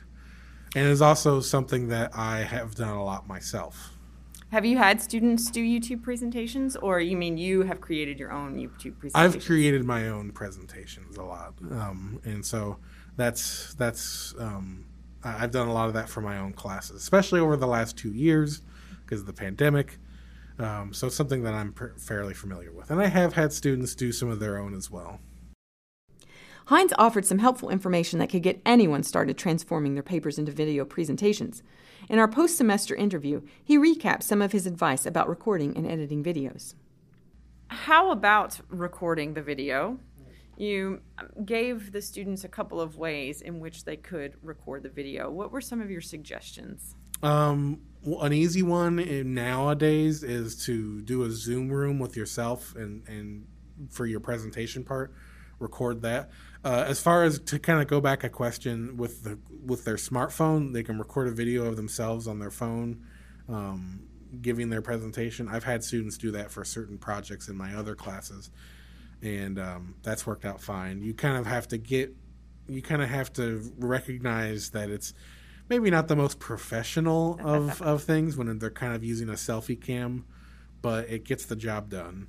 and 0.75 0.87
it's 0.87 1.01
also 1.01 1.39
something 1.39 1.89
that 1.89 2.11
I 2.13 2.39
have 2.39 2.75
done 2.75 2.95
a 2.95 3.03
lot 3.03 3.27
myself. 3.27 3.91
Have 4.51 4.65
you 4.65 4.77
had 4.77 5.01
students 5.01 5.49
do 5.49 5.63
YouTube 5.63 6.03
presentations, 6.03 6.75
or 6.75 6.99
you 6.99 7.15
mean 7.15 7.37
you 7.37 7.61
have 7.63 7.79
created 7.79 8.19
your 8.19 8.33
own 8.33 8.57
YouTube 8.57 8.99
presentations? 8.99 9.35
I've 9.35 9.45
created 9.45 9.85
my 9.85 10.09
own 10.09 10.31
presentations 10.31 11.15
a 11.15 11.23
lot, 11.23 11.53
um, 11.71 12.19
and 12.25 12.45
so 12.45 12.77
that's 13.15 13.73
that's 13.75 14.35
um, 14.39 14.85
I've 15.23 15.51
done 15.51 15.69
a 15.69 15.73
lot 15.73 15.87
of 15.87 15.93
that 15.93 16.09
for 16.09 16.19
my 16.19 16.37
own 16.37 16.51
classes, 16.51 16.97
especially 16.97 17.39
over 17.39 17.55
the 17.55 17.67
last 17.67 17.97
two 17.97 18.11
years 18.11 18.61
because 19.05 19.21
of 19.21 19.25
the 19.27 19.33
pandemic. 19.33 19.97
Um, 20.59 20.93
so 20.93 21.07
it's 21.07 21.15
something 21.15 21.43
that 21.43 21.53
I'm 21.53 21.71
per- 21.71 21.93
fairly 21.97 22.33
familiar 22.33 22.73
with, 22.73 22.91
and 22.91 23.01
I 23.01 23.07
have 23.07 23.33
had 23.33 23.53
students 23.53 23.95
do 23.95 24.11
some 24.11 24.29
of 24.29 24.39
their 24.39 24.57
own 24.57 24.73
as 24.73 24.91
well. 24.91 25.21
Hines 26.71 26.93
offered 26.97 27.25
some 27.25 27.39
helpful 27.39 27.69
information 27.69 28.17
that 28.19 28.29
could 28.29 28.43
get 28.43 28.61
anyone 28.65 29.03
started 29.03 29.37
transforming 29.37 29.93
their 29.93 30.01
papers 30.01 30.39
into 30.39 30.53
video 30.53 30.85
presentations. 30.85 31.63
In 32.07 32.17
our 32.17 32.29
post 32.29 32.55
semester 32.55 32.95
interview, 32.95 33.41
he 33.61 33.77
recapped 33.77 34.23
some 34.23 34.41
of 34.41 34.53
his 34.53 34.65
advice 34.65 35.05
about 35.05 35.27
recording 35.27 35.75
and 35.75 35.85
editing 35.85 36.23
videos. 36.23 36.75
How 37.67 38.11
about 38.11 38.61
recording 38.69 39.33
the 39.33 39.41
video? 39.41 39.99
You 40.55 41.01
gave 41.43 41.91
the 41.91 42.01
students 42.01 42.45
a 42.45 42.47
couple 42.47 42.79
of 42.79 42.95
ways 42.95 43.41
in 43.41 43.59
which 43.59 43.83
they 43.83 43.97
could 43.97 44.35
record 44.41 44.83
the 44.83 44.89
video. 44.89 45.29
What 45.29 45.51
were 45.51 45.59
some 45.59 45.81
of 45.81 45.91
your 45.91 45.99
suggestions? 45.99 46.95
Um, 47.21 47.81
well, 48.05 48.21
an 48.21 48.31
easy 48.31 48.63
one 48.63 48.97
in 48.97 49.33
nowadays 49.33 50.23
is 50.23 50.63
to 50.67 51.01
do 51.01 51.23
a 51.23 51.31
Zoom 51.31 51.67
room 51.67 51.99
with 51.99 52.15
yourself 52.15 52.73
and 52.77 53.05
and 53.09 53.45
for 53.89 54.05
your 54.05 54.21
presentation 54.21 54.85
part, 54.85 55.13
record 55.59 56.01
that. 56.03 56.29
Uh, 56.63 56.85
as 56.87 57.01
far 57.01 57.23
as 57.23 57.39
to 57.39 57.57
kind 57.57 57.81
of 57.81 57.87
go 57.87 57.99
back 57.99 58.23
a 58.23 58.29
question 58.29 58.95
with 58.95 59.23
the 59.23 59.39
with 59.65 59.83
their 59.83 59.95
smartphone, 59.95 60.73
they 60.73 60.83
can 60.83 60.99
record 60.99 61.27
a 61.27 61.31
video 61.31 61.65
of 61.65 61.75
themselves 61.75 62.27
on 62.27 62.39
their 62.39 62.51
phone, 62.51 63.03
um, 63.49 64.01
giving 64.41 64.69
their 64.69 64.81
presentation. 64.81 65.47
I've 65.47 65.63
had 65.63 65.83
students 65.83 66.17
do 66.17 66.31
that 66.31 66.51
for 66.51 66.63
certain 66.63 66.99
projects 66.99 67.47
in 67.47 67.57
my 67.57 67.73
other 67.73 67.95
classes, 67.95 68.51
and 69.23 69.57
um, 69.57 69.95
that's 70.03 70.27
worked 70.27 70.45
out 70.45 70.61
fine. 70.61 71.01
You 71.01 71.15
kind 71.15 71.37
of 71.37 71.47
have 71.47 71.67
to 71.69 71.79
get, 71.79 72.15
you 72.67 72.83
kind 72.83 73.01
of 73.01 73.09
have 73.09 73.33
to 73.33 73.71
recognize 73.79 74.69
that 74.69 74.91
it's 74.91 75.15
maybe 75.67 75.89
not 75.89 76.09
the 76.09 76.15
most 76.15 76.37
professional 76.37 77.39
of, 77.43 77.81
of 77.81 78.03
things 78.03 78.37
when 78.37 78.59
they're 78.59 78.69
kind 78.69 78.93
of 78.93 79.03
using 79.03 79.29
a 79.29 79.33
selfie 79.33 79.81
cam, 79.81 80.25
but 80.83 81.09
it 81.09 81.23
gets 81.23 81.45
the 81.45 81.55
job 81.55 81.89
done. 81.89 82.27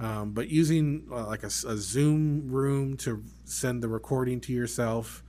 Um, 0.00 0.32
but 0.32 0.48
using 0.48 1.06
uh, 1.10 1.26
like 1.26 1.44
a 1.44 1.50
Zoom 1.50 2.50
room 2.50 2.96
to 2.98 3.22
send 3.44 3.82
the 3.82 3.88
recording 3.88 4.40
to 4.42 4.52
yourself, 4.52 5.22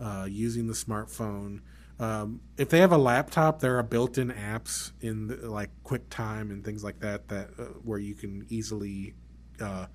uh, 0.00 0.26
using 0.28 0.66
the 0.66 0.74
smartphone. 0.74 1.60
Um, 1.98 2.40
if 2.56 2.68
they 2.68 2.80
have 2.80 2.92
a 2.92 2.98
laptop, 2.98 3.60
there 3.60 3.78
are 3.78 3.82
built-in 3.82 4.32
apps 4.32 4.92
in 5.00 5.28
the, 5.28 5.50
like 5.50 5.70
QuickTime 5.84 6.50
and 6.50 6.64
things 6.64 6.82
like 6.82 7.00
that 7.00 7.28
that 7.28 7.50
uh, 7.58 7.62
where 7.84 7.98
you 7.98 8.14
can 8.14 8.46
easily 8.48 9.14
uh, 9.60 9.86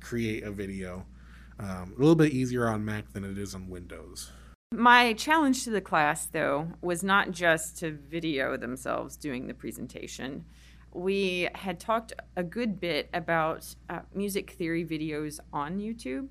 create 0.00 0.42
a 0.44 0.50
video. 0.50 1.06
Um, 1.58 1.94
a 1.96 2.00
little 2.00 2.16
bit 2.16 2.32
easier 2.32 2.66
on 2.66 2.84
Mac 2.84 3.12
than 3.12 3.24
it 3.24 3.38
is 3.38 3.54
on 3.54 3.68
Windows. 3.68 4.32
My 4.72 5.12
challenge 5.12 5.62
to 5.64 5.70
the 5.70 5.80
class, 5.80 6.26
though, 6.26 6.72
was 6.80 7.04
not 7.04 7.30
just 7.30 7.78
to 7.78 7.92
video 7.92 8.56
themselves 8.56 9.16
doing 9.16 9.46
the 9.46 9.54
presentation. 9.54 10.46
We 10.94 11.48
had 11.54 11.80
talked 11.80 12.12
a 12.36 12.42
good 12.42 12.80
bit 12.80 13.10
about 13.12 13.66
uh, 13.90 14.00
music 14.14 14.52
theory 14.52 14.84
videos 14.84 15.40
on 15.52 15.78
YouTube 15.78 16.28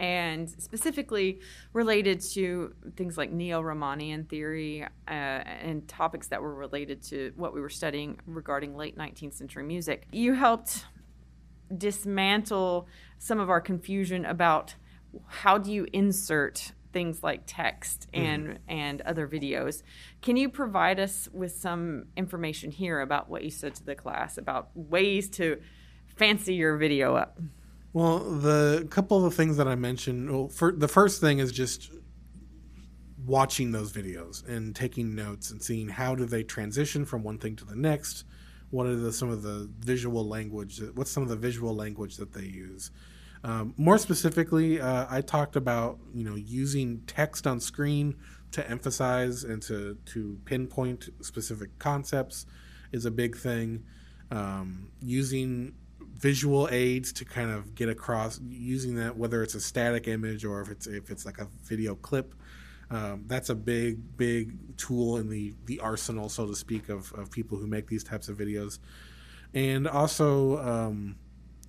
and 0.00 0.48
specifically 0.50 1.40
related 1.74 2.20
to 2.20 2.74
things 2.96 3.16
like 3.16 3.30
neo 3.30 3.62
Riemannian 3.62 4.28
theory 4.28 4.82
uh, 4.82 5.10
and 5.10 5.86
topics 5.86 6.26
that 6.28 6.42
were 6.42 6.54
related 6.54 7.02
to 7.04 7.32
what 7.36 7.54
we 7.54 7.60
were 7.60 7.68
studying 7.68 8.18
regarding 8.26 8.76
late 8.76 8.96
19th 8.98 9.34
century 9.34 9.62
music. 9.62 10.06
You 10.10 10.32
helped 10.32 10.86
dismantle 11.76 12.88
some 13.18 13.38
of 13.38 13.48
our 13.48 13.60
confusion 13.60 14.24
about 14.24 14.74
how 15.26 15.58
do 15.58 15.70
you 15.70 15.86
insert 15.92 16.72
things 16.92 17.22
like 17.22 17.42
text 17.46 18.08
mm-hmm. 18.12 18.24
and 18.24 18.58
and 18.68 19.00
other 19.02 19.26
videos. 19.28 19.82
Can 20.22 20.36
you 20.36 20.48
provide 20.48 21.00
us 21.00 21.28
with 21.32 21.52
some 21.56 22.06
information 22.16 22.70
here 22.70 23.00
about 23.00 23.28
what 23.28 23.44
you 23.44 23.50
said 23.50 23.74
to 23.76 23.84
the 23.84 23.94
class 23.94 24.38
about 24.38 24.70
ways 24.74 25.28
to 25.30 25.60
fancy 26.16 26.54
your 26.54 26.76
video 26.76 27.14
up? 27.14 27.40
Well, 27.92 28.18
the 28.18 28.86
couple 28.90 29.26
of 29.26 29.34
things 29.34 29.56
that 29.56 29.66
I 29.66 29.74
mentioned, 29.74 30.30
well, 30.30 30.48
for, 30.48 30.70
the 30.70 30.86
first 30.86 31.20
thing 31.20 31.40
is 31.40 31.50
just 31.50 31.90
watching 33.26 33.72
those 33.72 33.92
videos 33.92 34.46
and 34.48 34.74
taking 34.74 35.14
notes 35.14 35.50
and 35.50 35.62
seeing 35.62 35.88
how 35.88 36.14
do 36.14 36.24
they 36.24 36.42
transition 36.42 37.04
from 37.04 37.22
one 37.22 37.38
thing 37.38 37.56
to 37.56 37.64
the 37.64 37.74
next. 37.74 38.24
What 38.70 38.86
are 38.86 38.94
the, 38.94 39.12
some 39.12 39.30
of 39.30 39.42
the 39.42 39.68
visual 39.80 40.26
language? 40.26 40.80
What's 40.94 41.10
some 41.10 41.24
of 41.24 41.28
the 41.28 41.36
visual 41.36 41.74
language 41.74 42.16
that 42.18 42.32
they 42.32 42.44
use? 42.44 42.92
Um, 43.42 43.74
more 43.76 43.98
specifically, 43.98 44.80
uh, 44.80 45.06
I 45.08 45.22
talked 45.22 45.56
about 45.56 45.98
you 46.14 46.24
know 46.24 46.36
using 46.36 47.02
text 47.06 47.46
on 47.46 47.60
screen 47.60 48.16
to 48.52 48.68
emphasize 48.68 49.44
and 49.44 49.62
to 49.62 49.96
to 50.06 50.38
pinpoint 50.44 51.08
specific 51.20 51.78
concepts 51.78 52.46
is 52.92 53.06
a 53.06 53.10
big 53.10 53.36
thing. 53.36 53.84
Um, 54.30 54.90
using 55.00 55.74
visual 56.20 56.68
aids 56.70 57.12
to 57.14 57.24
kind 57.24 57.50
of 57.50 57.74
get 57.74 57.88
across 57.88 58.38
using 58.46 58.94
that 58.96 59.16
whether 59.16 59.42
it's 59.42 59.54
a 59.54 59.60
static 59.60 60.06
image 60.06 60.44
or 60.44 60.60
if 60.60 60.68
it's 60.68 60.86
if 60.86 61.10
it's 61.10 61.24
like 61.24 61.38
a 61.38 61.48
video 61.64 61.94
clip 61.94 62.34
um, 62.90 63.24
that's 63.26 63.48
a 63.48 63.54
big 63.54 64.16
big 64.18 64.76
tool 64.76 65.16
in 65.16 65.30
the 65.30 65.54
the 65.64 65.80
arsenal 65.80 66.28
so 66.28 66.46
to 66.46 66.54
speak 66.54 66.90
of, 66.90 67.10
of 67.14 67.30
people 67.30 67.56
who 67.56 67.66
make 67.66 67.86
these 67.86 68.04
types 68.04 68.28
of 68.28 68.36
videos 68.36 68.78
and 69.54 69.88
also 69.88 70.58
um, 70.58 71.16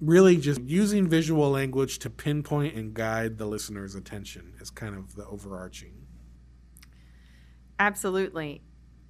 really 0.01 0.35
just 0.35 0.59
using 0.61 1.07
visual 1.07 1.51
language 1.51 1.99
to 1.99 2.09
pinpoint 2.09 2.75
and 2.75 2.93
guide 2.93 3.37
the 3.37 3.45
listener's 3.45 3.93
attention 3.95 4.53
is 4.59 4.69
kind 4.71 4.95
of 4.95 5.15
the 5.15 5.25
overarching 5.27 5.93
Absolutely. 7.79 8.61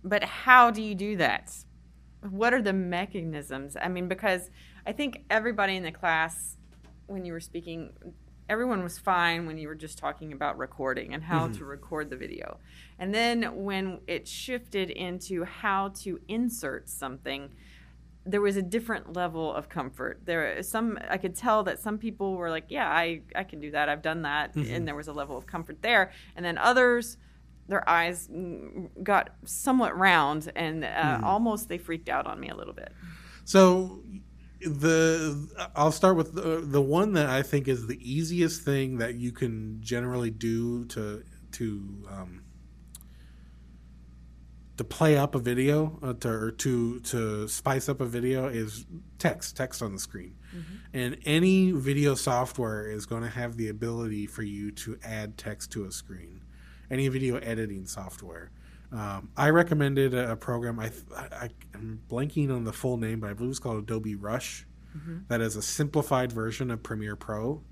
But 0.03 0.23
how 0.23 0.71
do 0.71 0.81
you 0.81 0.95
do 0.95 1.17
that? 1.17 1.53
What 2.29 2.53
are 2.53 2.61
the 2.61 2.71
mechanisms? 2.71 3.75
I 3.79 3.89
mean, 3.89 4.07
because 4.07 4.49
I 4.85 4.93
think 4.93 5.25
everybody 5.29 5.75
in 5.75 5.83
the 5.83 5.91
class, 5.91 6.55
when 7.07 7.25
you 7.25 7.33
were 7.33 7.41
speaking, 7.41 7.91
everyone 8.47 8.81
was 8.81 8.97
fine 8.97 9.45
when 9.45 9.57
you 9.57 9.67
were 9.67 9.75
just 9.75 9.97
talking 9.97 10.31
about 10.31 10.57
recording 10.57 11.13
and 11.13 11.21
how 11.23 11.49
Mhm. 11.49 11.57
to 11.57 11.65
record 11.65 12.09
the 12.09 12.15
video. 12.15 12.59
And 12.97 13.13
then 13.13 13.63
when 13.63 13.99
it 14.07 14.25
shifted 14.27 14.89
into 14.89 15.43
how 15.43 15.89
to 16.03 16.19
insert 16.29 16.87
something, 16.89 17.49
there 18.25 18.41
was 18.41 18.55
a 18.55 18.61
different 18.61 19.13
level 19.13 19.51
of 19.53 19.67
comfort. 19.69 20.21
There 20.25 20.53
is 20.53 20.69
some 20.69 20.99
I 21.09 21.17
could 21.17 21.35
tell 21.35 21.63
that 21.63 21.79
some 21.79 21.97
people 21.97 22.35
were 22.35 22.49
like, 22.49 22.65
"Yeah, 22.69 22.87
I 22.87 23.21
I 23.35 23.43
can 23.43 23.59
do 23.59 23.71
that. 23.71 23.89
I've 23.89 24.01
done 24.03 24.21
that." 24.23 24.53
Mhm. 24.55 24.71
And 24.75 24.87
there 24.87 24.95
was 24.95 25.07
a 25.07 25.13
level 25.13 25.37
of 25.37 25.45
comfort 25.47 25.81
there. 25.81 26.11
And 26.35 26.45
then 26.45 26.57
others 26.57 27.17
their 27.67 27.87
eyes 27.89 28.27
mm, 28.27 28.89
got 29.03 29.29
somewhat 29.45 29.97
round 29.97 30.51
and 30.55 30.83
uh, 30.83 30.87
Mhm. 31.19 31.23
almost 31.23 31.69
they 31.69 31.77
freaked 31.77 32.09
out 32.09 32.27
on 32.27 32.39
me 32.39 32.49
a 32.49 32.55
little 32.55 32.73
bit. 32.73 32.91
So 33.45 34.03
the 34.59 35.47
I'll 35.75 35.91
start 35.91 36.15
with 36.17 36.33
the, 36.35 36.61
the 36.63 36.81
one 36.81 37.13
that 37.13 37.27
I 37.27 37.41
think 37.41 37.67
is 37.67 37.87
the 37.87 37.97
easiest 38.01 38.63
thing 38.63 38.97
that 38.97 39.15
you 39.15 39.31
can 39.31 39.81
generally 39.81 40.29
do 40.29 40.85
to 40.85 41.23
to 41.53 42.05
um, 42.09 42.43
to 44.77 44.83
play 44.83 45.17
up 45.17 45.35
a 45.35 45.39
video 45.39 45.99
uh, 46.01 46.13
to, 46.13 46.29
or 46.29 46.51
to 46.51 46.99
to 47.01 47.47
spice 47.47 47.87
up 47.89 48.01
a 48.01 48.05
video 48.05 48.47
is 48.47 48.85
text 49.19 49.55
text 49.57 49.81
on 49.81 49.93
the 49.93 49.99
screen 49.99 50.35
and 50.93 51.17
any 51.25 51.71
video 51.71 52.15
software 52.15 52.89
is 52.89 53.05
going 53.05 53.21
to 53.23 53.29
have 53.29 53.55
the 53.57 53.69
ability 53.69 54.25
for 54.27 54.43
you 54.43 54.71
to 54.71 54.97
add 55.03 55.37
text 55.37 55.71
to 55.71 55.85
a 55.85 55.91
screen 55.91 56.41
any 56.89 57.07
video 57.09 57.37
editing 57.37 57.85
software 57.85 58.51
um, 58.93 59.29
I 59.37 59.51
recommended 59.51 60.13
a, 60.13 60.33
a 60.33 60.35
program. 60.35 60.77
I, 60.77 60.91
I 61.17 61.49
I'm 61.73 62.01
blanking 62.09 62.53
on 62.53 62.65
the 62.65 62.73
full 62.73 62.97
name, 62.97 63.21
but 63.21 63.29
I 63.29 63.33
believe 63.33 63.51
it's 63.51 63.59
called 63.59 63.77
Adobe 63.77 64.15
Rush. 64.15 64.65
Mhm. 64.97 65.25
That 65.29 65.39
is 65.39 65.55
a 65.55 65.61
simplified 65.61 66.33
version 66.33 66.69
of 66.69 66.83
Premiere 66.83 67.15
Pro, 67.15 67.63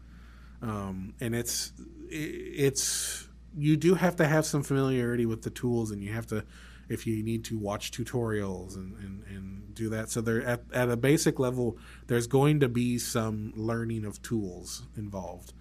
um, 0.61 1.13
and 1.19 1.35
it's 1.35 1.73
i- 2.09 2.13
it's 2.13 3.27
you 3.57 3.75
do 3.75 3.95
have 3.95 4.15
to 4.15 4.27
have 4.27 4.45
some 4.45 4.63
familiarity 4.63 5.25
with 5.25 5.41
the 5.41 5.49
tools, 5.49 5.91
and 5.91 6.01
you 6.01 6.13
have 6.13 6.27
to 6.27 6.45
if 6.89 7.07
you 7.07 7.23
need 7.23 7.45
to 7.45 7.57
watch 7.57 7.91
tutorials 7.91 8.75
and, 8.75 8.97
and, 8.97 9.23
and 9.27 9.75
do 9.75 9.89
that. 9.89 10.09
So 10.09 10.21
there 10.21 10.41
at, 10.43 10.63
at 10.73 10.89
a 10.89 10.97
basic 10.97 11.39
level, 11.39 11.77
there's 12.07 12.27
going 12.27 12.59
to 12.59 12.67
be 12.67 12.97
some 12.97 13.53
learning 13.55 14.05
of 14.05 14.21
tools 14.21 14.83
involved. 14.97 15.53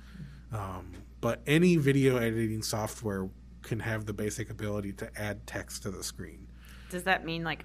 Um, 0.53 0.93
but 1.21 1.43
any 1.47 1.77
video 1.77 2.17
editing 2.17 2.63
software 2.63 3.29
can 3.63 3.81
have 3.81 4.07
the 4.07 4.15
basic 4.15 4.51
ability 4.51 4.95
to 4.95 5.11
add 5.21 5.47
text 5.47 5.83
to 5.83 5.91
the 5.91 6.03
screen. 6.03 6.49
Does 6.91 7.05
that 7.05 7.25
mean 7.25 7.45
like 7.45 7.65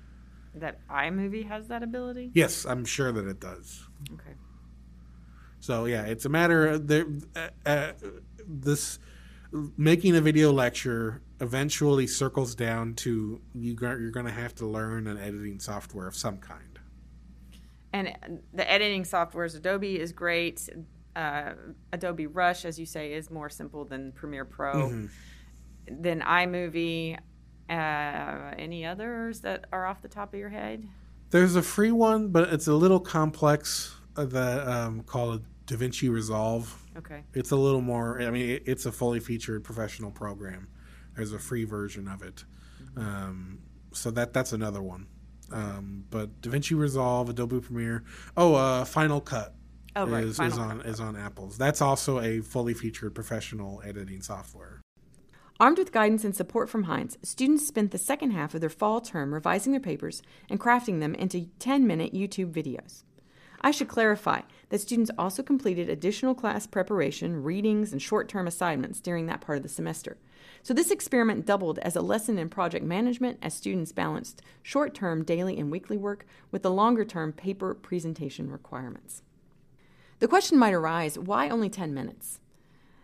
that 0.56 0.86
iMovie 0.89 1.47
has 1.47 1.69
that 1.69 1.82
ability? 1.82 2.32
Yes, 2.34 2.65
I'm 2.65 2.86
sure 2.86 3.12
that 3.12 3.26
it 3.26 3.39
does. 3.39 3.88
Okay. 4.13 4.36
So 5.62 5.86
yeah, 5.86 6.04
it's 6.04 6.26
a 6.26 6.30
matter 6.30 6.67
of 6.67 6.88
there. 6.88 7.06
Uh, 7.36 7.47
uh, 7.65 7.91
this 8.45 8.99
making 9.78 10.15
a 10.15 10.21
video 10.21 10.52
lecture 10.52 11.21
eventually 11.41 12.08
circles 12.08 12.56
down 12.56 12.93
to 12.93 13.41
you 13.54 13.76
you're 13.80 14.12
going 14.12 14.26
to 14.26 14.32
have 14.32 14.56
to 14.56 14.65
learn 14.65 15.08
an 15.08 15.17
editing 15.17 15.60
software 15.60 16.08
of 16.08 16.15
some 16.15 16.38
kind. 16.38 16.80
And 17.91 18.41
the 18.54 18.69
editing 18.69 19.06
software 19.06 19.46
is 19.46 19.54
Adobe 19.54 20.00
is 20.00 20.12
great. 20.12 20.67
Uh, 21.15 21.52
Adobe 21.91 22.26
Rush, 22.26 22.65
as 22.65 22.80
you 22.80 22.88
say, 22.88 23.13
is 23.13 23.30
more 23.30 23.50
simple 23.50 23.86
than 23.86 24.12
Premiere 24.13 24.46
Pro. 24.46 24.89
Mhm. 24.89 25.10
Then 25.88 26.22
iMovie. 26.22 27.19
Uh, 27.69 28.54
any 28.58 28.86
others 28.86 29.39
that 29.41 29.65
are 29.72 29.86
off 29.86 30.02
the 30.02 30.08
top 30.08 30.34
of 30.34 30.39
your 30.39 30.50
head? 30.50 30.88
There's 31.30 31.56
a 31.56 31.62
free 31.62 31.91
one, 31.91 32.28
but 32.30 32.52
it's 32.52 32.67
a 32.67 32.74
little 32.74 33.00
complex 33.00 33.96
uh, 34.15 34.26
that 34.26 34.67
um, 34.67 35.02
called 35.04 35.43
DaVinci 35.65 36.12
Resolve. 36.12 36.84
Okay. 36.98 37.24
It's 37.34 37.52
a 37.52 37.56
little 37.56 37.82
more. 37.82 38.22
I 38.22 38.30
mean, 38.32 38.50
it, 38.50 38.63
it's 38.65 38.86
a 38.86 38.91
fully 38.91 39.19
featured 39.19 39.63
professional 39.63 40.12
program. 40.12 40.67
There's 41.15 41.34
a 41.34 41.39
free 41.39 41.63
version 41.63 42.08
of 42.08 42.21
it, 42.23 42.43
um, 42.97 43.60
so 43.91 44.12
that 44.12 44.34
that's 44.34 44.54
another 44.54 44.82
one. 44.82 45.08
Um, 45.52 46.06
but 46.10 46.41
DaVinci 46.41 46.78
Resolve, 46.78 47.30
Adobe 47.30 47.60
Premiere, 47.60 48.04
oh, 48.36 48.56
uh, 48.56 48.86
Final 48.86 49.21
Cut 49.21 49.54
Oh, 49.95 50.08
right, 50.08 50.23
is, 50.23 50.39
is 50.39 50.58
on 50.58 50.82
is 50.82 50.99
on 50.99 51.15
Apple's. 51.15 51.58
That's 51.58 51.82
also 51.82 52.19
a 52.19 52.39
fully 52.41 52.73
featured 52.73 53.13
professional 53.13 53.82
editing 53.86 54.21
software. 54.21 54.82
Armed 55.60 55.78
with 55.78 55.91
guidance 55.91 56.23
and 56.23 56.36
support 56.36 56.67
from 56.67 56.84
Hines, 56.84 57.17
students 57.21 57.67
spent 57.67 57.91
the 57.91 57.99
second 57.99 58.32
half 58.32 58.56
of 58.56 58.62
their 58.62 58.71
fall 58.71 59.02
term 59.02 59.34
revising 59.34 59.71
their 59.71 59.80
papers 59.80 60.23
and 60.49 60.60
crafting 60.60 60.99
them 60.99 61.13
into 61.13 61.47
10 61.60 61.86
minute 61.86 62.13
YouTube 62.13 62.52
videos. 62.52 63.04
I 63.62 63.69
should 63.69 63.88
clarify 63.88 64.41
that 64.69 64.82
students 64.82 65.12
also 65.17 65.43
completed 65.43 65.89
additional 65.89 66.34
class 66.34 66.65
preparation, 66.65 67.43
readings, 67.43 67.91
and 67.91 68.02
short 68.02 68.28
term 68.28 68.47
assignments 68.47 68.99
during 68.99 69.28
that 69.28 69.41
part 69.41 69.58
of 69.58 69.63
the 69.63 69.69
semester. 69.69 70.17
So, 70.63 70.73
this 70.73 70.91
experiment 70.91 71.45
doubled 71.45 71.78
as 71.80 71.97
a 71.97 72.02
lesson 72.02 72.38
in 72.38 72.47
project 72.47 72.86
management 72.86 73.38
as 73.41 73.54
students 73.54 73.91
balanced 73.91 74.41
short 74.62 74.95
term 74.95 75.26
daily 75.26 75.60
and 75.60 75.69
weekly 75.69 75.97
work 75.97 76.26
with 76.52 76.63
the 76.63 76.71
longer 76.71 77.04
term 77.04 77.34
paper 77.34 77.73
presentation 77.73 78.49
requirements. 78.49 79.23
The 80.19 80.28
question 80.30 80.58
might 80.58 80.73
arise 80.73 81.19
why 81.19 81.49
only 81.49 81.69
10 81.69 81.93
minutes? 81.93 82.39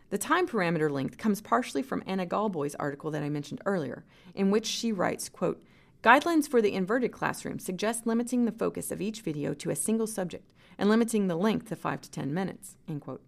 The 0.09 0.17
time 0.17 0.47
parameter 0.47 0.89
length 0.89 1.17
comes 1.17 1.41
partially 1.41 1.83
from 1.83 2.01
Anna 2.07 2.25
Gawboy's 2.25 2.75
article 2.75 3.11
that 3.11 3.23
I 3.23 3.29
mentioned 3.29 3.61
earlier, 3.65 4.05
in 4.33 4.51
which 4.51 4.65
she 4.65 4.93
writes, 4.93 5.27
quote, 5.27 5.61
Guidelines 6.01 6.47
for 6.47 6.61
the 6.61 6.73
inverted 6.73 7.11
classroom 7.11 7.59
suggest 7.59 8.07
limiting 8.07 8.45
the 8.45 8.53
focus 8.53 8.89
of 8.89 9.01
each 9.01 9.19
video 9.19 9.53
to 9.55 9.69
a 9.69 9.75
single 9.75 10.07
subject 10.07 10.49
and 10.77 10.89
limiting 10.89 11.27
the 11.27 11.35
length 11.35 11.67
to 11.67 11.75
5 11.75 11.99
to 12.01 12.09
10 12.09 12.33
minutes, 12.33 12.77
end 12.87 13.01
quote. 13.01 13.21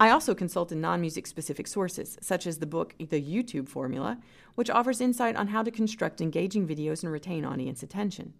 I 0.00 0.10
also 0.10 0.34
consulted 0.34 0.78
non 0.78 1.00
music 1.00 1.26
specific 1.26 1.66
sources, 1.66 2.16
such 2.20 2.46
as 2.46 2.58
the 2.58 2.66
book 2.66 2.94
The 2.98 3.20
YouTube 3.20 3.68
Formula, 3.68 4.18
which 4.54 4.70
offers 4.70 5.00
insight 5.00 5.34
on 5.34 5.48
how 5.48 5.64
to 5.64 5.72
construct 5.72 6.20
engaging 6.20 6.68
videos 6.68 7.02
and 7.02 7.10
retain 7.10 7.44
audience 7.44 7.82
attention. 7.82 8.34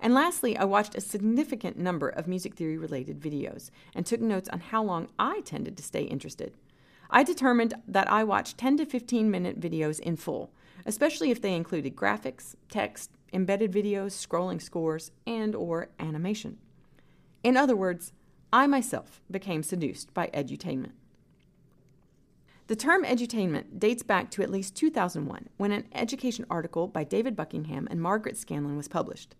And 0.00 0.14
lastly, 0.14 0.56
I 0.56 0.64
watched 0.64 0.96
a 0.96 1.00
significant 1.00 1.78
number 1.78 2.08
of 2.08 2.26
music 2.26 2.54
theory 2.54 2.76
related 2.76 3.20
videos 3.20 3.70
and 3.94 4.04
took 4.04 4.20
notes 4.20 4.48
on 4.48 4.60
how 4.60 4.82
long 4.82 5.08
I 5.18 5.42
tended 5.42 5.76
to 5.76 5.82
stay 5.82 6.02
interested. 6.02 6.54
I 7.08 7.22
determined 7.22 7.74
that 7.86 8.10
I 8.10 8.24
watched 8.24 8.58
10 8.58 8.78
to 8.78 8.86
15 8.86 9.30
minute 9.30 9.60
videos 9.60 10.00
in 10.00 10.16
full, 10.16 10.50
especially 10.86 11.30
if 11.30 11.40
they 11.40 11.54
included 11.54 11.94
graphics, 11.94 12.54
text, 12.68 13.10
embedded 13.32 13.72
videos, 13.72 14.26
scrolling 14.26 14.60
scores, 14.60 15.12
and 15.26 15.54
or 15.54 15.90
animation. 16.00 16.58
In 17.44 17.56
other 17.56 17.76
words, 17.76 18.12
I 18.52 18.66
myself 18.66 19.20
became 19.30 19.62
seduced 19.62 20.12
by 20.12 20.28
edutainment. 20.28 20.92
The 22.66 22.76
term 22.76 23.04
edutainment 23.04 23.78
dates 23.78 24.02
back 24.02 24.30
to 24.30 24.42
at 24.42 24.50
least 24.50 24.76
2001 24.76 25.48
when 25.56 25.72
an 25.72 25.86
education 25.92 26.46
article 26.48 26.86
by 26.86 27.04
David 27.04 27.34
Buckingham 27.34 27.88
and 27.90 28.00
Margaret 28.00 28.36
Scanlon 28.36 28.76
was 28.76 28.88
published. 28.88 29.34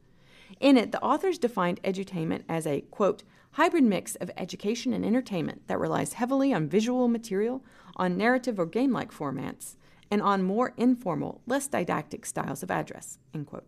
In 0.59 0.77
it, 0.77 0.90
the 0.90 1.03
authors 1.03 1.38
defined 1.38 1.83
edutainment 1.83 2.42
as 2.49 2.66
a, 2.66 2.81
quote, 2.83 3.23
hybrid 3.53 3.85
mix 3.85 4.16
of 4.16 4.31
education 4.37 4.92
and 4.92 5.05
entertainment 5.05 5.66
that 5.68 5.79
relies 5.79 6.14
heavily 6.14 6.53
on 6.53 6.68
visual 6.68 7.09
material, 7.09 7.64
on 7.96 8.16
narrative 8.16 8.59
or 8.59 8.66
game 8.66 8.92
like 8.92 9.12
formats, 9.12 9.77
and 10.11 10.20
on 10.23 10.42
more 10.42 10.75
informal, 10.77 11.40
less 11.46 11.68
didactic 11.68 12.27
styles 12.27 12.62
of 12.62 12.70
address, 12.70 13.18
end 13.33 13.46
quote. 13.46 13.66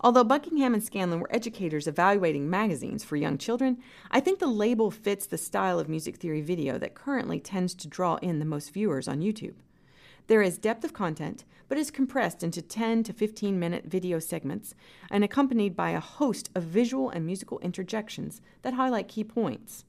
Although 0.00 0.24
Buckingham 0.24 0.74
and 0.74 0.82
Scanlon 0.82 1.20
were 1.20 1.34
educators 1.34 1.86
evaluating 1.86 2.50
magazines 2.50 3.02
for 3.02 3.16
young 3.16 3.38
children, 3.38 3.78
I 4.10 4.20
think 4.20 4.38
the 4.38 4.46
label 4.46 4.90
fits 4.90 5.26
the 5.26 5.38
style 5.38 5.78
of 5.78 5.88
music 5.88 6.16
theory 6.16 6.42
video 6.42 6.78
that 6.78 6.94
currently 6.94 7.40
tends 7.40 7.74
to 7.76 7.88
draw 7.88 8.16
in 8.16 8.38
the 8.38 8.44
most 8.44 8.72
viewers 8.72 9.08
on 9.08 9.20
YouTube. 9.20 9.54
There 10.26 10.42
is 10.42 10.58
depth 10.58 10.84
of 10.84 10.92
content, 10.92 11.44
but 11.68 11.78
is 11.78 11.90
compressed 11.90 12.42
into 12.42 12.60
10 12.60 13.04
to 13.04 13.12
15 13.12 13.58
minute 13.58 13.84
video 13.86 14.18
segments 14.18 14.74
and 15.10 15.24
accompanied 15.24 15.76
by 15.76 15.90
a 15.90 16.00
host 16.00 16.50
of 16.54 16.64
visual 16.64 17.08
and 17.10 17.24
musical 17.24 17.58
interjections 17.60 18.40
that 18.62 18.74
highlight 18.74 19.08
key 19.08 19.24
points. 19.24 19.84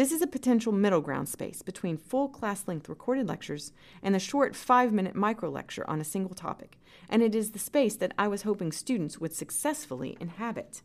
This 0.00 0.12
is 0.12 0.22
a 0.22 0.26
potential 0.26 0.72
middle 0.72 1.02
ground 1.02 1.28
space 1.28 1.60
between 1.60 1.98
full 1.98 2.30
class 2.30 2.66
length 2.66 2.88
recorded 2.88 3.28
lectures 3.28 3.74
and 4.02 4.14
the 4.14 4.18
short 4.18 4.56
five 4.56 4.94
minute 4.94 5.14
micro 5.14 5.50
lecture 5.50 5.84
on 5.90 6.00
a 6.00 6.04
single 6.04 6.34
topic, 6.34 6.78
and 7.10 7.22
it 7.22 7.34
is 7.34 7.50
the 7.50 7.58
space 7.58 7.96
that 7.96 8.14
I 8.16 8.26
was 8.26 8.40
hoping 8.40 8.72
students 8.72 9.18
would 9.18 9.34
successfully 9.34 10.16
inhabit. 10.18 10.80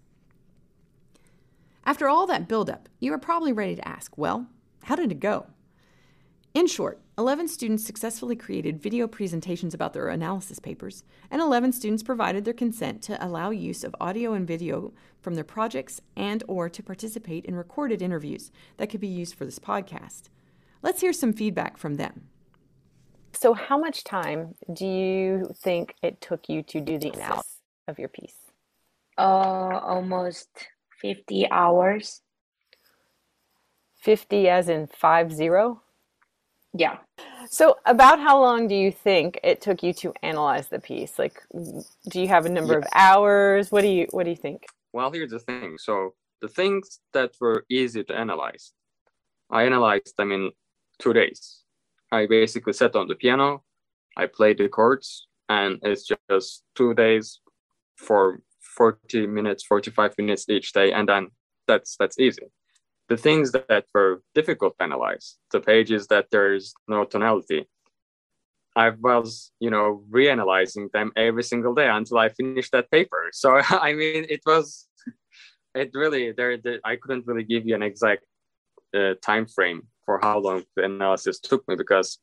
After 1.86 2.10
all 2.10 2.28
that 2.28 2.50
buildup, 2.50 2.90
you 3.00 3.14
are 3.14 3.18
probably 3.18 3.54
ready 3.54 3.78
to 3.78 3.88
ask, 3.88 4.18
well, 4.18 4.48
how 4.84 4.98
did 4.98 5.14
it 5.14 5.22
go? 5.22 5.48
In 6.54 6.68
short, 6.68 7.00
11 7.18 7.48
students 7.48 7.86
successfully 7.86 8.36
created 8.36 8.82
video 8.82 9.08
presentations 9.08 9.74
about 9.74 9.94
their 9.94 10.10
analysis 10.10 10.60
papers, 10.60 11.06
and 11.32 11.42
11 11.42 11.72
students 11.72 12.04
provided 12.04 12.44
their 12.44 12.54
consent 12.54 13.02
to 13.02 13.26
allow 13.26 13.52
use 13.52 13.86
of 13.86 13.96
audio 14.02 14.34
and 14.34 14.46
video 14.46 14.92
from 15.22 15.36
their 15.36 15.46
projects 15.46 16.02
and 16.18 16.44
or 16.46 16.68
to 16.68 16.84
participate 16.84 17.46
in 17.46 17.56
recorded 17.56 18.02
interviews 18.02 18.52
that 18.76 18.90
could 18.90 19.00
be 19.00 19.08
used 19.08 19.34
for 19.34 19.46
this 19.46 19.60
podcast. 19.60 20.24
Let's 20.82 21.00
hear 21.00 21.14
some 21.14 21.32
feedback 21.32 21.78
from 21.78 21.96
them. 21.96 22.28
So, 23.32 23.54
how 23.54 23.78
much 23.78 24.04
time 24.04 24.56
do 24.74 24.86
you 24.86 25.46
think 25.64 25.94
it 26.04 26.20
took 26.20 26.50
you 26.50 26.64
to 26.64 26.82
do 26.82 27.00
the 27.00 27.12
analysis 27.12 27.62
of 27.88 27.98
your 27.98 28.10
piece? 28.10 28.36
Uh, 29.18 29.22
almost 29.22 30.50
50 31.02 31.50
hours. 31.50 32.22
50 34.02 34.50
as 34.50 34.68
in 34.68 34.88
5 34.88 35.32
0? 35.32 35.82
Yeah. 36.78 36.98
So, 37.50 37.78
about 37.86 38.20
how 38.20 38.42
long 38.42 38.68
do 38.68 38.76
you 38.76 38.92
think 38.92 39.40
it 39.44 39.62
took 39.62 39.82
you 39.82 39.94
to 39.94 40.14
analyze 40.24 40.68
the 40.68 40.80
piece? 40.80 41.18
Like, 41.18 41.42
do 41.54 42.20
you 42.22 42.28
have 42.28 42.46
a 42.46 42.50
number 42.50 42.78
of 42.78 42.86
hours? 42.94 43.72
What 43.72 43.82
do 43.82 43.88
you 43.88 44.08
What 44.12 44.24
do 44.24 44.32
you 44.32 44.36
think? 44.36 44.66
Well, 44.92 45.12
here's 45.12 45.32
the 45.32 45.40
thing. 45.40 45.78
So 45.78 46.16
the 46.42 46.48
things 46.48 47.00
that 47.14 47.32
were 47.40 47.66
easy 47.70 48.04
to 48.04 48.18
analyze, 48.18 48.72
I 49.50 49.64
analyzed 49.64 50.14
them 50.18 50.32
in 50.32 50.52
two 51.00 51.14
days. 51.14 51.62
I 52.12 52.28
basically 52.28 52.74
sat 52.74 52.96
on 52.96 53.08
the 53.08 53.16
piano, 53.16 53.64
I 54.18 54.28
played 54.28 54.58
the 54.58 54.70
chords, 54.70 55.28
and 55.50 55.80
it's 55.82 56.10
just 56.30 56.64
two 56.76 56.94
days 56.94 57.40
for 57.98 58.40
40 58.78 59.28
minutes, 59.28 59.64
45 59.64 60.16
minutes 60.18 60.48
each 60.50 60.74
day, 60.74 60.92
and 60.92 61.08
then 61.08 61.28
that's 61.68 61.96
that's 61.98 62.20
easy. 62.20 62.48
The 63.10 63.18
things 63.18 63.52
that 63.52 63.86
were 63.94 64.24
difficult 64.34 64.78
to 64.78 64.84
analyze, 64.84 65.38
the 65.52 65.60
pages 65.60 66.08
that 66.08 66.28
there's 66.32 66.74
no 66.88 67.06
tonality, 67.06 67.68
I 68.76 68.90
was, 68.90 69.52
you 69.60 69.70
know, 69.70 70.04
reanalyzing 70.10 70.92
them 70.92 71.12
every 71.16 71.44
single 71.44 71.74
day 71.74 71.88
until 71.88 72.18
I 72.18 72.30
finished 72.30 72.72
that 72.74 72.92
paper. 72.92 73.30
So 73.34 73.62
I 73.70 73.94
mean, 73.94 74.26
it 74.30 74.42
was, 74.46 74.88
it 75.74 75.92
really 75.94 76.32
there. 76.32 76.58
there 76.58 76.80
I 76.84 76.96
couldn't 76.96 77.28
really 77.28 77.44
give 77.44 77.66
you 77.66 77.76
an 77.76 77.84
exact 77.84 78.26
uh, 78.96 79.14
time 79.22 79.46
frame 79.46 79.88
for 80.06 80.20
how 80.22 80.40
long 80.40 80.64
the 80.76 80.84
analysis 80.86 81.40
took 81.40 81.68
me 81.68 81.76
because 81.76 82.20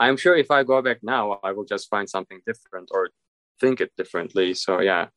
I'm 0.00 0.16
sure 0.16 0.36
if 0.36 0.50
I 0.50 0.62
go 0.62 0.80
back 0.82 0.98
now, 1.02 1.40
I 1.42 1.52
will 1.52 1.64
just 1.64 1.88
find 1.88 2.08
something 2.08 2.40
different 2.46 2.88
or 2.92 3.10
think 3.60 3.80
it 3.80 3.92
differently. 3.96 4.54
So 4.54 4.80
yeah, 4.80 5.08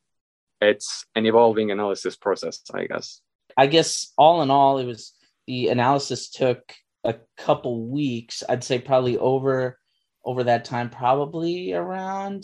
it's 0.59 1.05
an 1.15 1.25
evolving 1.25 1.71
analysis 1.71 2.15
process, 2.15 2.61
I 2.73 2.85
guess. 2.85 3.21
I 3.61 3.67
guess 3.67 4.11
all 4.17 4.41
in 4.41 4.49
all, 4.49 4.79
it 4.79 4.85
was 4.85 5.13
the 5.45 5.67
analysis 5.67 6.31
took 6.31 6.73
a 7.03 7.17
couple 7.37 7.85
weeks. 7.85 8.41
I'd 8.49 8.63
say 8.63 8.79
probably 8.79 9.19
over 9.19 9.77
over 10.25 10.45
that 10.45 10.65
time, 10.65 10.89
probably 10.89 11.71
around 11.71 12.43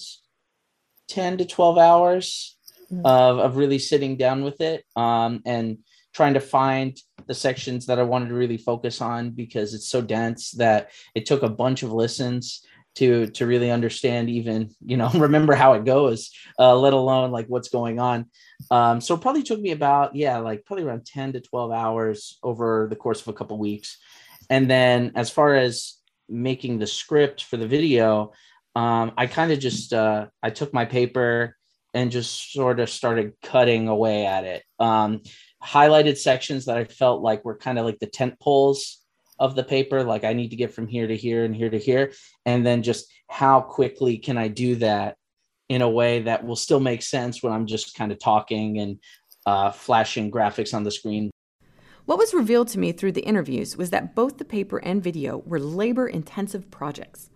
10 1.07 1.39
to 1.39 1.45
12 1.45 1.77
hours 1.79 2.55
of, 3.03 3.39
of 3.39 3.57
really 3.57 3.79
sitting 3.79 4.15
down 4.15 4.43
with 4.43 4.61
it 4.61 4.83
um, 4.95 5.41
and 5.43 5.79
trying 6.13 6.35
to 6.35 6.39
find 6.39 6.99
the 7.25 7.33
sections 7.33 7.87
that 7.87 7.97
I 7.97 8.03
wanted 8.03 8.29
to 8.29 8.35
really 8.35 8.57
focus 8.57 9.01
on 9.01 9.31
because 9.31 9.73
it's 9.73 9.89
so 9.89 10.01
dense 10.01 10.51
that 10.51 10.91
it 11.15 11.25
took 11.25 11.41
a 11.41 11.49
bunch 11.49 11.81
of 11.81 11.91
listens 11.91 12.63
to 12.97 13.27
to 13.27 13.45
really 13.45 13.71
understand 13.71 14.29
even 14.29 14.69
you 14.85 14.97
know 14.97 15.09
remember 15.15 15.53
how 15.53 15.73
it 15.73 15.85
goes 15.85 16.31
uh, 16.59 16.75
let 16.75 16.93
alone 16.93 17.31
like 17.31 17.47
what's 17.47 17.69
going 17.69 17.99
on 17.99 18.25
um, 18.71 19.01
so 19.01 19.15
it 19.15 19.21
probably 19.21 19.43
took 19.43 19.59
me 19.59 19.71
about 19.71 20.15
yeah 20.15 20.37
like 20.37 20.65
probably 20.65 20.85
around 20.85 21.05
10 21.05 21.33
to 21.33 21.41
12 21.41 21.71
hours 21.71 22.37
over 22.43 22.87
the 22.89 22.95
course 22.95 23.21
of 23.21 23.27
a 23.29 23.33
couple 23.33 23.57
weeks 23.57 23.97
and 24.49 24.69
then 24.69 25.11
as 25.15 25.29
far 25.29 25.55
as 25.55 25.95
making 26.29 26.77
the 26.77 26.87
script 26.87 27.43
for 27.43 27.57
the 27.57 27.67
video 27.67 28.31
um, 28.77 29.13
I 29.17 29.25
kind 29.25 29.51
of 29.51 29.57
just 29.57 29.91
uh, 29.91 30.27
I 30.43 30.51
took 30.51 30.71
my 30.71 30.85
paper 30.85 31.57
and 31.95 32.11
just 32.11 32.53
sort 32.53 32.79
of 32.79 32.91
started 32.91 33.33
cutting 33.41 33.87
away 33.87 34.27
at 34.27 34.43
it. 34.43 34.63
Um, 34.77 35.21
highlighted 35.63 36.17
sections 36.17 36.65
that 36.65 36.77
I 36.77 36.83
felt 36.83 37.23
like 37.23 37.43
were 37.43 37.57
kind 37.57 37.79
of 37.79 37.85
like 37.85 37.97
the 37.97 38.05
tent 38.05 38.39
poles 38.39 38.99
of 39.39 39.55
the 39.55 39.63
paper, 39.63 40.03
like 40.03 40.23
I 40.23 40.33
need 40.33 40.49
to 40.49 40.55
get 40.55 40.73
from 40.73 40.87
here 40.87 41.07
to 41.07 41.15
here 41.15 41.45
and 41.45 41.55
here 41.55 41.69
to 41.69 41.77
here, 41.77 42.11
and 42.45 42.65
then 42.65 42.83
just 42.83 43.11
how 43.29 43.61
quickly 43.61 44.17
can 44.17 44.37
I 44.37 44.47
do 44.47 44.75
that 44.75 45.17
in 45.69 45.81
a 45.81 45.89
way 45.89 46.21
that 46.21 46.45
will 46.45 46.55
still 46.55 46.79
make 46.79 47.01
sense 47.01 47.43
when 47.43 47.53
I'm 47.53 47.65
just 47.65 47.95
kind 47.95 48.11
of 48.11 48.19
talking 48.19 48.79
and 48.79 48.99
uh, 49.45 49.71
flashing 49.71 50.31
graphics 50.31 50.73
on 50.73 50.83
the 50.83 50.91
screen. 50.91 51.29
What 52.05 52.17
was 52.17 52.33
revealed 52.33 52.69
to 52.69 52.79
me 52.79 52.93
through 52.93 53.11
the 53.11 53.25
interviews 53.25 53.75
was 53.75 53.89
that 53.89 54.15
both 54.15 54.37
the 54.37 54.45
paper 54.45 54.77
and 54.77 55.03
video 55.03 55.39
were 55.39 55.59
labor 55.59 56.07
intensive 56.07 56.71
projects. 56.71 57.29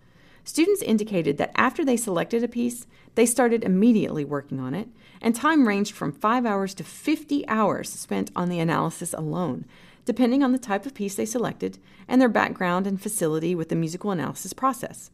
Students 0.44 0.82
indicated 0.82 1.36
that 1.38 1.52
after 1.54 1.84
they 1.84 1.96
selected 1.96 2.42
a 2.42 2.48
piece, 2.48 2.86
they 3.14 3.26
started 3.26 3.64
immediately 3.64 4.24
working 4.24 4.58
on 4.58 4.74
it, 4.74 4.88
and 5.20 5.34
time 5.34 5.68
ranged 5.68 5.94
from 5.94 6.10
5 6.10 6.46
hours 6.46 6.74
to 6.74 6.84
50 6.84 7.46
hours 7.48 7.90
spent 7.90 8.30
on 8.34 8.48
the 8.48 8.58
analysis 8.58 9.12
alone, 9.12 9.66
depending 10.04 10.42
on 10.42 10.52
the 10.52 10.58
type 10.58 10.86
of 10.86 10.94
piece 10.94 11.14
they 11.14 11.26
selected 11.26 11.78
and 12.08 12.20
their 12.20 12.28
background 12.28 12.86
and 12.86 13.00
facility 13.00 13.54
with 13.54 13.68
the 13.68 13.76
musical 13.76 14.10
analysis 14.10 14.52
process. 14.52 15.10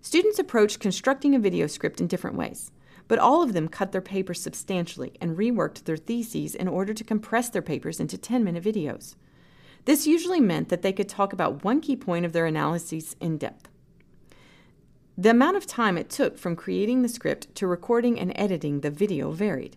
Students 0.00 0.38
approached 0.38 0.80
constructing 0.80 1.34
a 1.34 1.38
video 1.38 1.66
script 1.66 2.00
in 2.00 2.06
different 2.06 2.36
ways, 2.36 2.70
but 3.06 3.18
all 3.18 3.42
of 3.42 3.52
them 3.52 3.68
cut 3.68 3.92
their 3.92 4.00
papers 4.00 4.40
substantially 4.40 5.12
and 5.20 5.36
reworked 5.36 5.84
their 5.84 5.96
theses 5.96 6.54
in 6.54 6.68
order 6.68 6.94
to 6.94 7.04
compress 7.04 7.50
their 7.50 7.60
papers 7.60 8.00
into 8.00 8.16
10 8.16 8.42
minute 8.42 8.64
videos. 8.64 9.16
This 9.84 10.06
usually 10.06 10.40
meant 10.40 10.68
that 10.68 10.82
they 10.82 10.92
could 10.92 11.08
talk 11.08 11.32
about 11.32 11.64
one 11.64 11.80
key 11.80 11.96
point 11.96 12.24
of 12.24 12.32
their 12.32 12.46
analyses 12.46 13.16
in 13.20 13.36
depth. 13.38 13.68
The 15.18 15.30
amount 15.30 15.56
of 15.58 15.66
time 15.66 15.98
it 15.98 16.08
took 16.08 16.38
from 16.38 16.56
creating 16.56 17.02
the 17.02 17.08
script 17.08 17.54
to 17.56 17.66
recording 17.66 18.18
and 18.18 18.32
editing 18.36 18.80
the 18.80 18.90
video 18.90 19.32
varied, 19.32 19.76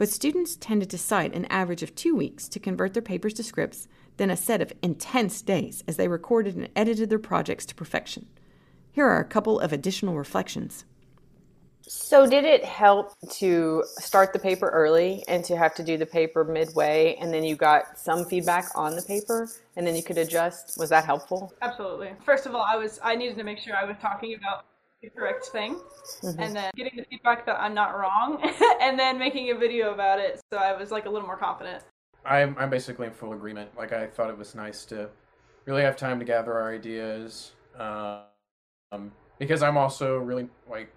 but 0.00 0.08
students 0.08 0.56
tended 0.56 0.88
to 0.88 0.96
cite 0.96 1.34
an 1.34 1.44
average 1.50 1.82
of 1.82 1.94
two 1.94 2.16
weeks 2.16 2.48
to 2.48 2.58
convert 2.58 2.94
their 2.94 3.02
papers 3.02 3.34
to 3.34 3.42
scripts, 3.42 3.86
then 4.16 4.30
a 4.30 4.36
set 4.36 4.62
of 4.62 4.72
intense 4.80 5.42
days 5.42 5.84
as 5.86 5.98
they 5.98 6.08
recorded 6.08 6.56
and 6.56 6.70
edited 6.74 7.10
their 7.10 7.18
projects 7.18 7.66
to 7.66 7.74
perfection. 7.74 8.24
Here 8.90 9.04
are 9.04 9.20
a 9.20 9.26
couple 9.26 9.60
of 9.60 9.74
additional 9.74 10.16
reflections. 10.16 10.86
So, 11.82 12.26
did 12.26 12.44
it 12.46 12.64
help 12.64 13.12
to 13.32 13.84
start 13.98 14.32
the 14.32 14.38
paper 14.38 14.70
early 14.70 15.22
and 15.28 15.44
to 15.44 15.54
have 15.58 15.74
to 15.74 15.82
do 15.82 15.98
the 15.98 16.06
paper 16.06 16.44
midway, 16.44 17.16
and 17.20 17.30
then 17.30 17.44
you 17.44 17.54
got 17.54 17.98
some 17.98 18.24
feedback 18.24 18.68
on 18.74 18.96
the 18.96 19.02
paper, 19.02 19.50
and 19.76 19.86
then 19.86 19.94
you 19.94 20.02
could 20.02 20.16
adjust? 20.16 20.78
Was 20.78 20.88
that 20.88 21.04
helpful? 21.04 21.52
Absolutely. 21.60 22.12
First 22.24 22.46
of 22.46 22.54
all, 22.54 22.62
I 22.62 22.76
was 22.76 23.00
I 23.02 23.16
needed 23.16 23.36
to 23.36 23.44
make 23.44 23.58
sure 23.58 23.76
I 23.76 23.84
was 23.84 23.96
talking 24.00 24.34
about 24.34 24.64
the 25.02 25.10
correct 25.10 25.46
thing, 25.46 25.76
Mm-hmm. 26.22 26.40
and 26.40 26.56
then 26.56 26.70
getting 26.76 26.96
the 26.96 27.04
feedback 27.04 27.46
that 27.46 27.60
I'm 27.60 27.72
not 27.74 27.98
wrong, 27.98 28.40
and 28.80 28.98
then 28.98 29.18
making 29.18 29.50
a 29.50 29.54
video 29.54 29.94
about 29.94 30.18
it, 30.18 30.40
so 30.52 30.58
I 30.58 30.76
was 30.76 30.90
like 30.90 31.06
a 31.06 31.10
little 31.10 31.26
more 31.26 31.36
confident. 31.36 31.82
I'm 32.24 32.54
I'm 32.58 32.68
basically 32.68 33.06
in 33.06 33.12
full 33.12 33.32
agreement. 33.32 33.70
Like 33.76 33.92
I 33.92 34.06
thought 34.06 34.28
it 34.28 34.36
was 34.36 34.54
nice 34.54 34.84
to 34.86 35.08
really 35.64 35.82
have 35.82 35.96
time 35.96 36.18
to 36.18 36.24
gather 36.24 36.52
our 36.52 36.74
ideas, 36.74 37.52
um, 37.78 39.12
because 39.38 39.62
I'm 39.62 39.76
also 39.78 40.18
really 40.18 40.48
like 40.68 40.92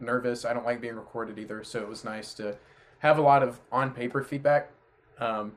nervous. 0.00 0.44
I 0.44 0.52
don't 0.52 0.64
like 0.66 0.80
being 0.80 0.96
recorded 0.96 1.38
either, 1.38 1.62
so 1.62 1.80
it 1.80 1.88
was 1.88 2.04
nice 2.04 2.34
to 2.34 2.56
have 2.98 3.18
a 3.18 3.22
lot 3.22 3.42
of 3.42 3.60
on 3.70 3.92
paper 3.92 4.22
feedback, 4.24 4.70
um, 5.20 5.52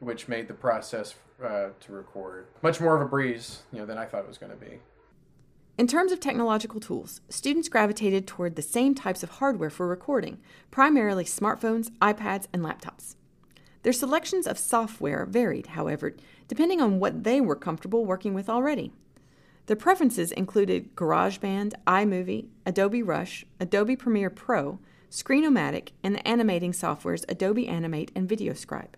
which 0.00 0.26
made 0.26 0.48
the 0.48 0.54
process 0.54 1.14
uh, 1.44 1.68
to 1.80 1.92
record 1.92 2.46
much 2.62 2.80
more 2.80 2.96
of 2.96 3.02
a 3.02 3.08
breeze, 3.08 3.62
you 3.72 3.78
know, 3.78 3.86
than 3.86 3.98
I 3.98 4.06
thought 4.06 4.20
it 4.20 4.28
was 4.28 4.38
going 4.38 4.52
to 4.52 4.58
be. 4.58 4.80
In 5.82 5.88
terms 5.88 6.12
of 6.12 6.20
technological 6.20 6.78
tools, 6.78 7.20
students 7.28 7.68
gravitated 7.68 8.24
toward 8.24 8.54
the 8.54 8.62
same 8.62 8.94
types 8.94 9.24
of 9.24 9.30
hardware 9.30 9.68
for 9.68 9.88
recording, 9.88 10.38
primarily 10.70 11.24
smartphones, 11.24 11.90
iPads, 11.98 12.46
and 12.52 12.62
laptops. 12.62 13.16
Their 13.82 13.92
selections 13.92 14.46
of 14.46 14.60
software 14.60 15.26
varied, 15.26 15.66
however, 15.66 16.14
depending 16.46 16.80
on 16.80 17.00
what 17.00 17.24
they 17.24 17.40
were 17.40 17.56
comfortable 17.56 18.04
working 18.04 18.32
with 18.32 18.48
already. 18.48 18.92
Their 19.66 19.74
preferences 19.74 20.30
included 20.30 20.94
GarageBand, 20.94 21.72
iMovie, 21.84 22.46
Adobe 22.64 23.02
Rush, 23.02 23.44
Adobe 23.58 23.96
Premiere 23.96 24.30
Pro, 24.30 24.78
Screenomatic, 25.10 25.88
and 26.04 26.14
the 26.14 26.28
animating 26.28 26.70
softwares 26.70 27.24
Adobe 27.28 27.66
Animate 27.66 28.12
and 28.14 28.28
VideoScribe. 28.28 28.94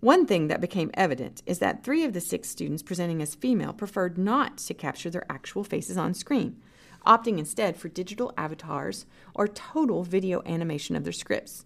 One 0.00 0.26
thing 0.26 0.46
that 0.46 0.60
became 0.60 0.92
evident 0.94 1.42
is 1.44 1.58
that 1.58 1.82
three 1.82 2.04
of 2.04 2.12
the 2.12 2.20
six 2.20 2.48
students 2.48 2.84
presenting 2.84 3.20
as 3.20 3.34
female 3.34 3.72
preferred 3.72 4.16
not 4.16 4.58
to 4.58 4.74
capture 4.74 5.10
their 5.10 5.26
actual 5.30 5.64
faces 5.64 5.96
on 5.96 6.14
screen, 6.14 6.56
opting 7.04 7.38
instead 7.38 7.76
for 7.76 7.88
digital 7.88 8.32
avatars 8.36 9.06
or 9.34 9.48
total 9.48 10.04
video 10.04 10.40
animation 10.46 10.94
of 10.94 11.02
their 11.02 11.12
scripts. 11.12 11.64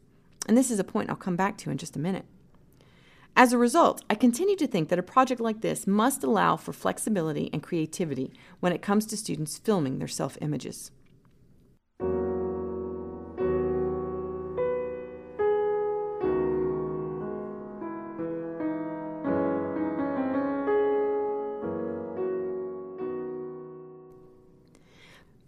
And 0.49 0.57
this 0.57 0.71
is 0.71 0.79
a 0.79 0.85
point 0.85 1.11
I'll 1.11 1.17
come 1.17 1.37
back 1.37 1.59
to 1.59 1.71
in 1.71 1.77
just 1.77 1.95
a 1.95 2.01
minute. 2.01 2.25
As 3.37 3.53
a 3.53 3.59
result, 3.59 4.03
I 4.09 4.15
continue 4.15 4.57
to 4.57 4.67
think 4.67 4.89
that 4.89 4.99
a 4.99 5.03
project 5.03 5.41
like 5.41 5.61
this 5.61 5.87
must 5.87 6.25
allow 6.25 6.57
for 6.57 6.73
flexibility 6.73 7.51
and 7.53 7.63
creativity 7.63 8.33
when 8.61 8.73
it 8.73 8.83
comes 8.83 9.05
to 9.07 9.17
students 9.17 9.59
filming 9.59 9.99
their 9.99 10.09
self 10.09 10.39
images. 10.41 10.91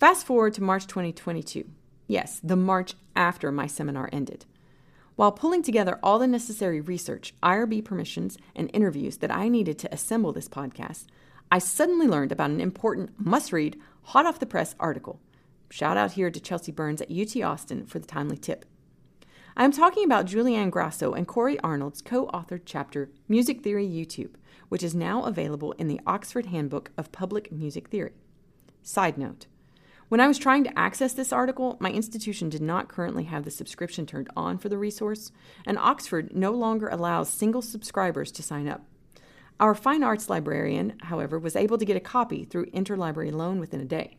Fast 0.05 0.27
forward 0.27 0.53
to 0.53 0.62
March 0.62 0.87
2022. 0.87 1.64
Yes, 2.09 2.38
the 2.45 2.57
March 2.57 2.93
after 3.17 3.51
my 3.51 3.67
seminar 3.67 4.11
ended. 4.12 4.45
While 5.17 5.33
pulling 5.33 5.62
together 5.62 5.99
all 6.03 6.19
the 6.19 6.27
necessary 6.27 6.79
research, 6.79 7.33
IRB 7.43 7.87
permissions, 7.87 8.37
and 8.55 8.69
interviews 8.75 9.17
that 9.17 9.35
I 9.35 9.49
needed 9.49 9.79
to 9.79 9.95
assemble 9.95 10.31
this 10.35 10.47
podcast, 10.47 11.07
I 11.51 11.59
suddenly 11.59 12.07
learned 12.07 12.33
about 12.33 12.51
an 12.51 12.61
important 12.61 13.19
must 13.19 13.51
read, 13.51 13.81
hot 14.03 14.27
off 14.27 14.40
the 14.40 14.45
press 14.45 14.75
article. 14.79 15.21
Shout 15.71 15.97
out 15.97 16.12
here 16.12 16.31
to 16.31 16.38
Chelsea 16.38 16.71
Burns 16.71 17.01
at 17.01 17.11
UT 17.11 17.35
Austin 17.43 17.87
for 17.87 17.99
the 17.99 18.07
timely 18.07 18.37
tip. 18.37 18.67
I 19.57 19.64
am 19.64 19.73
talking 19.73 20.05
about 20.05 20.27
Julianne 20.27 20.71
Grasso 20.71 21.14
and 21.14 21.27
Corey 21.27 21.59
Arnold's 21.61 22.03
co 22.03 22.27
authored 22.27 22.64
chapter, 22.67 23.09
Music 23.27 23.62
Theory 23.62 23.88
YouTube, 23.88 24.35
which 24.69 24.83
is 24.83 24.95
now 24.95 25.23
available 25.23 25.73
in 25.79 25.88
the 25.88 26.03
Oxford 26.07 26.45
Handbook 26.45 26.90
of 26.99 27.11
Public 27.11 27.51
Music 27.51 27.88
Theory. 27.88 28.12
Side 28.83 29.17
note 29.17 29.47
when 30.09 30.21
I 30.21 30.29
was 30.29 30.38
trying 30.38 30.64
to 30.64 30.79
access 30.79 31.12
this 31.12 31.33
article, 31.33 31.77
my 31.81 31.90
institution 31.90 32.49
did 32.49 32.62
not 32.62 32.88
currently 32.88 33.25
have 33.25 33.45
the 33.45 33.51
subscription 33.51 34.07
turned 34.07 34.29
on 34.37 34.59
for 34.59 34.69
the 34.69 34.79
resource, 34.79 35.33
and 35.67 35.79
Oxford 35.79 36.35
no 36.35 36.53
longer 36.53 36.88
allows 36.88 37.29
single 37.31 37.62
subscribers 37.62 38.31
to 38.33 38.43
sign 38.43 38.69
up. 38.69 38.83
Our 39.61 39.75
fine 39.75 40.03
arts 40.03 40.29
librarian, 40.29 40.95
however, 41.03 41.38
was 41.38 41.57
able 41.57 41.79
to 41.79 41.85
get 41.85 41.97
a 41.97 42.01
copy 42.01 42.45
through 42.45 42.67
interlibrary 42.67 43.33
loan 43.33 43.61
within 43.61 43.81
a 43.81 43.85
day. 43.85 44.17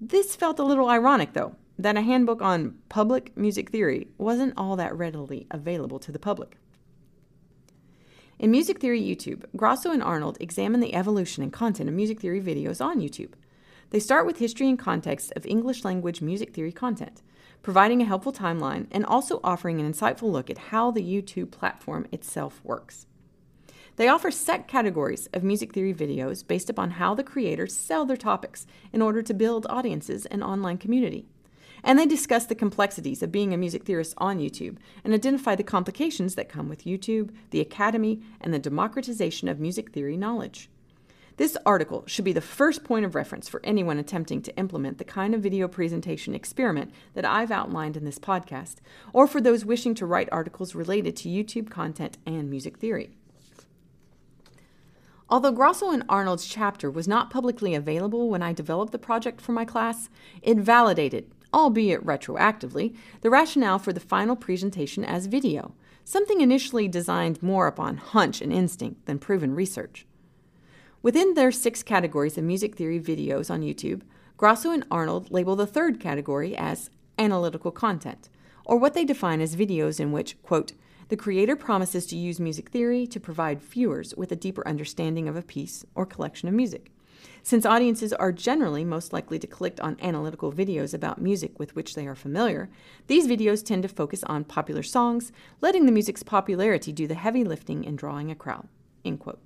This 0.00 0.36
felt 0.36 0.58
a 0.58 0.64
little 0.64 0.88
ironic, 0.88 1.32
though, 1.32 1.56
that 1.78 1.96
a 1.96 2.02
handbook 2.02 2.42
on 2.42 2.78
public 2.88 3.36
music 3.36 3.70
theory 3.70 4.08
wasn't 4.18 4.54
all 4.56 4.76
that 4.76 4.96
readily 4.96 5.46
available 5.50 5.98
to 6.00 6.12
the 6.12 6.18
public. 6.18 6.56
In 8.38 8.50
Music 8.50 8.80
Theory 8.80 9.00
YouTube, 9.00 9.44
Grasso 9.56 9.90
and 9.90 10.02
Arnold 10.02 10.36
examine 10.40 10.80
the 10.80 10.94
evolution 10.94 11.42
and 11.42 11.52
content 11.52 11.88
of 11.88 11.94
music 11.94 12.20
theory 12.20 12.40
videos 12.40 12.84
on 12.84 13.00
YouTube. 13.00 13.32
They 13.92 14.00
start 14.00 14.24
with 14.24 14.38
history 14.38 14.70
and 14.70 14.78
context 14.78 15.34
of 15.36 15.44
English 15.44 15.84
language 15.84 16.22
music 16.22 16.54
theory 16.54 16.72
content, 16.72 17.20
providing 17.62 18.00
a 18.00 18.06
helpful 18.06 18.32
timeline 18.32 18.86
and 18.90 19.04
also 19.04 19.38
offering 19.44 19.80
an 19.80 19.92
insightful 19.92 20.32
look 20.32 20.48
at 20.48 20.72
how 20.72 20.90
the 20.90 21.02
YouTube 21.02 21.50
platform 21.50 22.06
itself 22.10 22.62
works. 22.64 23.04
They 23.96 24.08
offer 24.08 24.30
set 24.30 24.66
categories 24.66 25.26
of 25.34 25.44
music 25.44 25.74
theory 25.74 25.92
videos 25.92 26.42
based 26.46 26.70
upon 26.70 26.92
how 26.92 27.14
the 27.14 27.22
creators 27.22 27.76
sell 27.76 28.06
their 28.06 28.16
topics 28.16 28.66
in 28.94 29.02
order 29.02 29.20
to 29.20 29.34
build 29.34 29.66
audiences 29.68 30.24
and 30.24 30.42
online 30.42 30.78
community. 30.78 31.26
And 31.84 31.98
they 31.98 32.06
discuss 32.06 32.46
the 32.46 32.54
complexities 32.54 33.22
of 33.22 33.30
being 33.30 33.52
a 33.52 33.58
music 33.58 33.84
theorist 33.84 34.14
on 34.16 34.38
YouTube 34.38 34.78
and 35.04 35.12
identify 35.12 35.54
the 35.54 35.62
complications 35.62 36.34
that 36.36 36.48
come 36.48 36.70
with 36.70 36.86
YouTube, 36.86 37.28
the 37.50 37.60
Academy, 37.60 38.22
and 38.40 38.54
the 38.54 38.58
democratization 38.58 39.48
of 39.48 39.60
music 39.60 39.92
theory 39.92 40.16
knowledge. 40.16 40.70
This 41.38 41.56
article 41.64 42.04
should 42.06 42.26
be 42.26 42.32
the 42.32 42.40
first 42.40 42.84
point 42.84 43.06
of 43.06 43.14
reference 43.14 43.48
for 43.48 43.64
anyone 43.64 43.98
attempting 43.98 44.42
to 44.42 44.56
implement 44.56 44.98
the 44.98 45.04
kind 45.04 45.34
of 45.34 45.40
video 45.40 45.66
presentation 45.66 46.34
experiment 46.34 46.92
that 47.14 47.24
I've 47.24 47.50
outlined 47.50 47.96
in 47.96 48.04
this 48.04 48.18
podcast, 48.18 48.76
or 49.12 49.26
for 49.26 49.40
those 49.40 49.64
wishing 49.64 49.94
to 49.94 50.06
write 50.06 50.28
articles 50.30 50.74
related 50.74 51.16
to 51.16 51.28
YouTube 51.28 51.70
content 51.70 52.18
and 52.26 52.50
music 52.50 52.78
theory. 52.78 53.10
Although 55.30 55.52
Grasso 55.52 55.90
and 55.90 56.04
Arnold's 56.10 56.46
chapter 56.46 56.90
was 56.90 57.08
not 57.08 57.30
publicly 57.30 57.74
available 57.74 58.28
when 58.28 58.42
I 58.42 58.52
developed 58.52 58.92
the 58.92 58.98
project 58.98 59.40
for 59.40 59.52
my 59.52 59.64
class, 59.64 60.10
it 60.42 60.58
validated, 60.58 61.32
albeit 61.54 62.04
retroactively, 62.04 62.94
the 63.22 63.30
rationale 63.30 63.78
for 63.78 63.94
the 63.94 64.00
final 64.00 64.36
presentation 64.36 65.02
as 65.02 65.24
video, 65.24 65.74
something 66.04 66.42
initially 66.42 66.88
designed 66.88 67.42
more 67.42 67.66
upon 67.66 67.96
hunch 67.96 68.42
and 68.42 68.52
instinct 68.52 69.06
than 69.06 69.18
proven 69.18 69.54
research. 69.54 70.04
Within 71.02 71.34
their 71.34 71.50
six 71.50 71.82
categories 71.82 72.38
of 72.38 72.44
music 72.44 72.76
theory 72.76 73.00
videos 73.00 73.50
on 73.50 73.60
YouTube, 73.60 74.02
Grasso 74.36 74.70
and 74.70 74.86
Arnold 74.88 75.32
label 75.32 75.56
the 75.56 75.66
third 75.66 75.98
category 75.98 76.56
as 76.56 76.90
analytical 77.18 77.72
content, 77.72 78.28
or 78.64 78.76
what 78.76 78.94
they 78.94 79.04
define 79.04 79.40
as 79.40 79.56
videos 79.56 79.98
in 79.98 80.12
which, 80.12 80.40
quote, 80.42 80.74
the 81.08 81.16
creator 81.16 81.56
promises 81.56 82.06
to 82.06 82.16
use 82.16 82.38
music 82.38 82.70
theory 82.70 83.04
to 83.08 83.18
provide 83.18 83.60
viewers 83.60 84.14
with 84.16 84.30
a 84.30 84.36
deeper 84.36 84.66
understanding 84.66 85.28
of 85.28 85.34
a 85.34 85.42
piece 85.42 85.84
or 85.96 86.06
collection 86.06 86.48
of 86.48 86.54
music. 86.54 86.92
Since 87.42 87.66
audiences 87.66 88.12
are 88.12 88.30
generally 88.30 88.84
most 88.84 89.12
likely 89.12 89.40
to 89.40 89.46
click 89.48 89.78
on 89.82 89.96
analytical 90.00 90.52
videos 90.52 90.94
about 90.94 91.20
music 91.20 91.58
with 91.58 91.74
which 91.74 91.96
they 91.96 92.06
are 92.06 92.14
familiar, 92.14 92.70
these 93.08 93.26
videos 93.26 93.64
tend 93.64 93.82
to 93.82 93.88
focus 93.88 94.22
on 94.24 94.44
popular 94.44 94.84
songs, 94.84 95.32
letting 95.60 95.84
the 95.86 95.92
music's 95.92 96.22
popularity 96.22 96.92
do 96.92 97.08
the 97.08 97.16
heavy 97.16 97.42
lifting 97.42 97.82
in 97.82 97.96
drawing 97.96 98.30
a 98.30 98.36
crowd. 98.36 98.68
End 99.04 99.18
quote. 99.18 99.40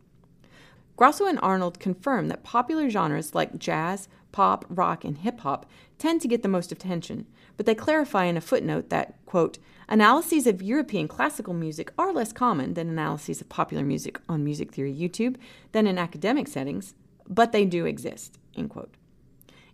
Grasso 0.96 1.26
and 1.26 1.38
Arnold 1.42 1.78
confirm 1.78 2.28
that 2.28 2.42
popular 2.42 2.88
genres 2.88 3.34
like 3.34 3.58
jazz, 3.58 4.08
pop, 4.32 4.64
rock, 4.70 5.04
and 5.04 5.18
hip 5.18 5.40
hop 5.40 5.66
tend 5.98 6.22
to 6.22 6.28
get 6.28 6.42
the 6.42 6.48
most 6.48 6.72
attention, 6.72 7.26
but 7.58 7.66
they 7.66 7.74
clarify 7.74 8.24
in 8.24 8.36
a 8.36 8.40
footnote 8.40 8.88
that, 8.88 9.14
quote, 9.26 9.58
analyses 9.88 10.46
of 10.46 10.62
European 10.62 11.06
classical 11.06 11.52
music 11.52 11.92
are 11.98 12.14
less 12.14 12.32
common 12.32 12.74
than 12.74 12.88
analyses 12.88 13.42
of 13.42 13.48
popular 13.50 13.84
music 13.84 14.18
on 14.26 14.42
music 14.42 14.72
theory 14.72 14.94
YouTube 14.94 15.36
than 15.72 15.86
in 15.86 15.98
academic 15.98 16.48
settings, 16.48 16.94
but 17.28 17.52
they 17.52 17.66
do 17.66 17.84
exist, 17.84 18.38
end 18.56 18.70
quote. 18.70 18.94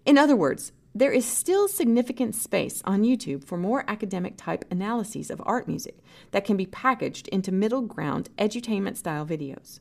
In 0.05 0.19
other 0.19 0.35
words, 0.35 0.73
there 0.95 1.13
is 1.13 1.25
still 1.25 1.69
significant 1.69 2.35
space 2.35 2.83
on 2.85 3.03
YouTube 3.03 3.45
for 3.45 3.57
more 3.57 3.85
academic 3.89 4.37
type 4.37 4.65
analyses 4.71 5.31
of 5.31 5.41
art 5.47 5.69
music 5.69 5.99
that 6.33 6.45
can 6.45 6.57
be 6.57 6.67
packaged 6.67 7.29
into 7.29 7.53
middle 7.53 7.83
ground 7.83 8.29
edutainment 8.37 8.97
style 8.97 9.25
videos. 9.25 9.79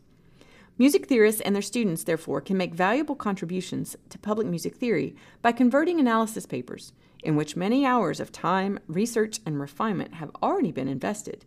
Music 0.77 1.07
theorists 1.07 1.41
and 1.41 1.53
their 1.53 1.61
students, 1.61 2.03
therefore, 2.03 2.41
can 2.41 2.57
make 2.57 2.73
valuable 2.73 3.15
contributions 3.15 3.95
to 4.09 4.17
public 4.17 4.47
music 4.47 4.75
theory 4.75 5.15
by 5.41 5.51
converting 5.51 5.99
analysis 5.99 6.45
papers, 6.45 6.93
in 7.23 7.35
which 7.35 7.55
many 7.55 7.85
hours 7.85 8.19
of 8.19 8.31
time, 8.31 8.79
research, 8.87 9.39
and 9.45 9.59
refinement 9.59 10.15
have 10.15 10.31
already 10.41 10.71
been 10.71 10.87
invested, 10.87 11.45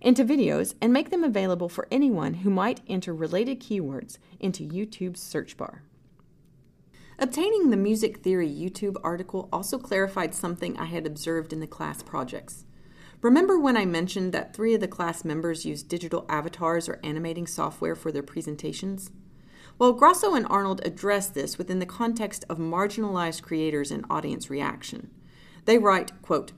into 0.00 0.24
videos 0.24 0.74
and 0.80 0.92
make 0.92 1.10
them 1.10 1.24
available 1.24 1.68
for 1.68 1.88
anyone 1.90 2.34
who 2.34 2.50
might 2.50 2.80
enter 2.86 3.14
related 3.14 3.60
keywords 3.60 4.18
into 4.38 4.68
YouTube's 4.68 5.20
search 5.20 5.56
bar. 5.56 5.82
Obtaining 7.18 7.70
the 7.70 7.78
music 7.78 8.18
theory 8.18 8.48
YouTube 8.48 8.96
article 9.02 9.48
also 9.50 9.78
clarified 9.78 10.34
something 10.34 10.76
I 10.76 10.84
had 10.84 11.06
observed 11.06 11.50
in 11.50 11.60
the 11.60 11.66
class 11.66 12.02
projects. 12.02 12.65
Remember 13.22 13.58
when 13.58 13.76
I 13.76 13.86
mentioned 13.86 14.32
that 14.32 14.54
three 14.54 14.74
of 14.74 14.80
the 14.80 14.88
class 14.88 15.24
members 15.24 15.64
used 15.64 15.88
digital 15.88 16.26
avatars 16.28 16.88
or 16.88 17.00
animating 17.02 17.46
software 17.46 17.94
for 17.94 18.12
their 18.12 18.22
presentations? 18.22 19.10
Well, 19.78 19.92
Grasso 19.92 20.34
and 20.34 20.46
Arnold 20.48 20.80
address 20.84 21.28
this 21.28 21.58
within 21.58 21.78
the 21.78 21.86
context 21.86 22.44
of 22.48 22.58
marginalized 22.58 23.42
creators 23.42 23.90
and 23.90 24.04
audience 24.08 24.48
reaction. 24.48 25.10
They 25.64 25.78
write, 25.78 26.22
quote, 26.22 26.52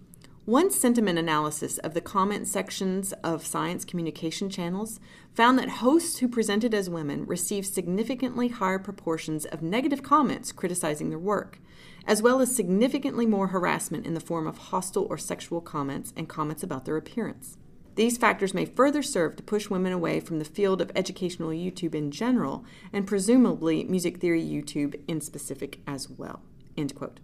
one 0.44 0.70
sentiment 0.70 1.18
analysis 1.18 1.76
of 1.78 1.92
the 1.92 2.00
comment 2.00 2.48
sections 2.48 3.12
of 3.22 3.44
science 3.44 3.84
communication 3.84 4.48
channels 4.48 4.98
found 5.34 5.58
that 5.58 5.68
hosts 5.68 6.18
who 6.18 6.28
presented 6.28 6.72
as 6.72 6.88
women 6.88 7.26
received 7.26 7.66
significantly 7.66 8.48
higher 8.48 8.78
proportions 8.78 9.44
of 9.44 9.60
negative 9.60 10.02
comments 10.02 10.50
criticizing 10.50 11.10
their 11.10 11.18
work, 11.18 11.60
as 12.08 12.22
well 12.22 12.40
as 12.40 12.56
significantly 12.56 13.26
more 13.26 13.48
harassment 13.48 14.06
in 14.06 14.14
the 14.14 14.20
form 14.20 14.46
of 14.46 14.56
hostile 14.58 15.06
or 15.10 15.18
sexual 15.18 15.60
comments 15.60 16.12
and 16.16 16.26
comments 16.26 16.62
about 16.62 16.86
their 16.86 16.96
appearance. 16.96 17.58
These 17.96 18.16
factors 18.16 18.54
may 18.54 18.64
further 18.64 19.02
serve 19.02 19.36
to 19.36 19.42
push 19.42 19.68
women 19.68 19.92
away 19.92 20.18
from 20.18 20.38
the 20.38 20.44
field 20.44 20.80
of 20.80 20.90
educational 20.96 21.50
YouTube 21.50 21.94
in 21.94 22.10
general, 22.10 22.64
and 22.92 23.06
presumably 23.06 23.84
music 23.84 24.18
theory 24.18 24.42
YouTube 24.42 24.98
in 25.06 25.20
specific 25.20 25.80
as 25.86 26.08
well. 26.08 26.40
End 26.76 26.94
quote. 26.94 27.20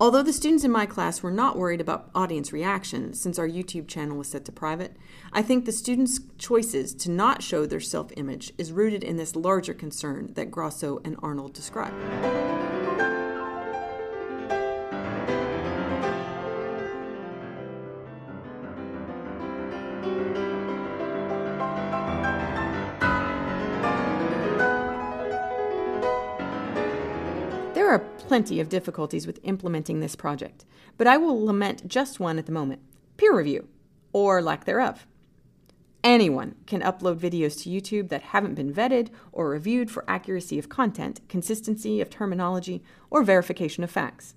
Although 0.00 0.22
the 0.22 0.32
students 0.32 0.64
in 0.64 0.70
my 0.70 0.86
class 0.86 1.22
were 1.22 1.30
not 1.30 1.56
worried 1.56 1.80
about 1.80 2.10
audience 2.14 2.52
reaction 2.52 3.14
since 3.14 3.38
our 3.38 3.48
YouTube 3.48 3.86
channel 3.86 4.16
was 4.16 4.28
set 4.28 4.44
to 4.46 4.52
private, 4.52 4.96
I 5.32 5.42
think 5.42 5.64
the 5.64 5.72
students' 5.72 6.20
choices 6.38 6.94
to 6.94 7.10
not 7.10 7.42
show 7.42 7.66
their 7.66 7.78
self 7.78 8.10
image 8.16 8.52
is 8.58 8.72
rooted 8.72 9.04
in 9.04 9.16
this 9.16 9.36
larger 9.36 9.74
concern 9.74 10.32
that 10.34 10.50
Grasso 10.50 11.00
and 11.04 11.16
Arnold 11.22 11.52
describe. 11.52 11.94
There 27.88 27.94
are 27.94 28.18
plenty 28.18 28.60
of 28.60 28.68
difficulties 28.68 29.26
with 29.26 29.40
implementing 29.44 30.00
this 30.00 30.14
project, 30.14 30.66
but 30.98 31.06
I 31.06 31.16
will 31.16 31.42
lament 31.42 31.88
just 31.88 32.20
one 32.20 32.38
at 32.38 32.44
the 32.44 32.52
moment 32.52 32.82
peer 33.16 33.34
review, 33.34 33.66
or 34.12 34.42
lack 34.42 34.66
thereof. 34.66 35.06
Anyone 36.04 36.56
can 36.66 36.82
upload 36.82 37.18
videos 37.18 37.62
to 37.62 37.70
YouTube 37.70 38.10
that 38.10 38.24
haven't 38.24 38.56
been 38.56 38.74
vetted 38.74 39.08
or 39.32 39.48
reviewed 39.48 39.90
for 39.90 40.04
accuracy 40.06 40.58
of 40.58 40.68
content, 40.68 41.22
consistency 41.30 42.02
of 42.02 42.10
terminology, 42.10 42.82
or 43.08 43.22
verification 43.22 43.82
of 43.82 43.90
facts. 43.90 44.34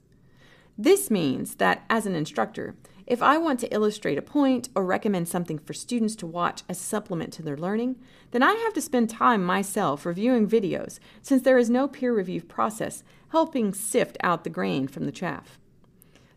This 0.77 1.11
means 1.11 1.55
that, 1.55 1.83
as 1.89 2.05
an 2.05 2.15
instructor, 2.15 2.75
if 3.05 3.21
I 3.21 3.37
want 3.37 3.59
to 3.59 3.73
illustrate 3.73 4.17
a 4.17 4.21
point 4.21 4.69
or 4.73 4.85
recommend 4.85 5.27
something 5.27 5.59
for 5.59 5.73
students 5.73 6.15
to 6.17 6.25
watch 6.25 6.63
as 6.69 6.79
a 6.79 6.83
supplement 6.83 7.33
to 7.33 7.41
their 7.41 7.57
learning, 7.57 7.97
then 8.31 8.43
I 8.43 8.53
have 8.53 8.73
to 8.75 8.81
spend 8.81 9.09
time 9.09 9.43
myself 9.43 10.05
reviewing 10.05 10.47
videos 10.47 10.99
since 11.21 11.41
there 11.41 11.57
is 11.57 11.69
no 11.69 11.89
peer 11.89 12.15
review 12.15 12.41
process 12.41 13.03
helping 13.31 13.73
sift 13.73 14.17
out 14.23 14.43
the 14.43 14.49
grain 14.49 14.87
from 14.87 15.05
the 15.05 15.11
chaff. 15.11 15.57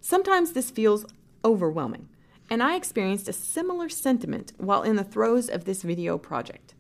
Sometimes 0.01 0.53
this 0.53 0.71
feels 0.71 1.05
overwhelming, 1.45 2.09
and 2.49 2.63
I 2.63 2.77
experienced 2.77 3.29
a 3.29 3.33
similar 3.33 3.89
sentiment 3.89 4.53
while 4.59 4.83
in 4.83 4.97
the 4.97 5.05
throes 5.05 5.49
of 5.49 5.65
this 5.65 5.83
video 5.83 6.19
project. 6.19 6.75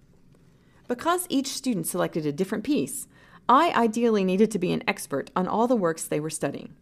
Because 0.86 1.26
each 1.28 1.48
student 1.48 1.86
selected 1.86 2.26
a 2.26 2.32
different 2.32 2.62
piece, 2.62 3.08
I 3.48 3.72
ideally 3.72 4.24
needed 4.24 4.50
to 4.52 4.58
be 4.58 4.72
an 4.72 4.84
expert 4.86 5.30
on 5.34 5.48
all 5.48 5.66
the 5.66 5.76
works 5.76 6.04
they 6.04 6.20
were 6.20 6.30
studying. 6.30 6.74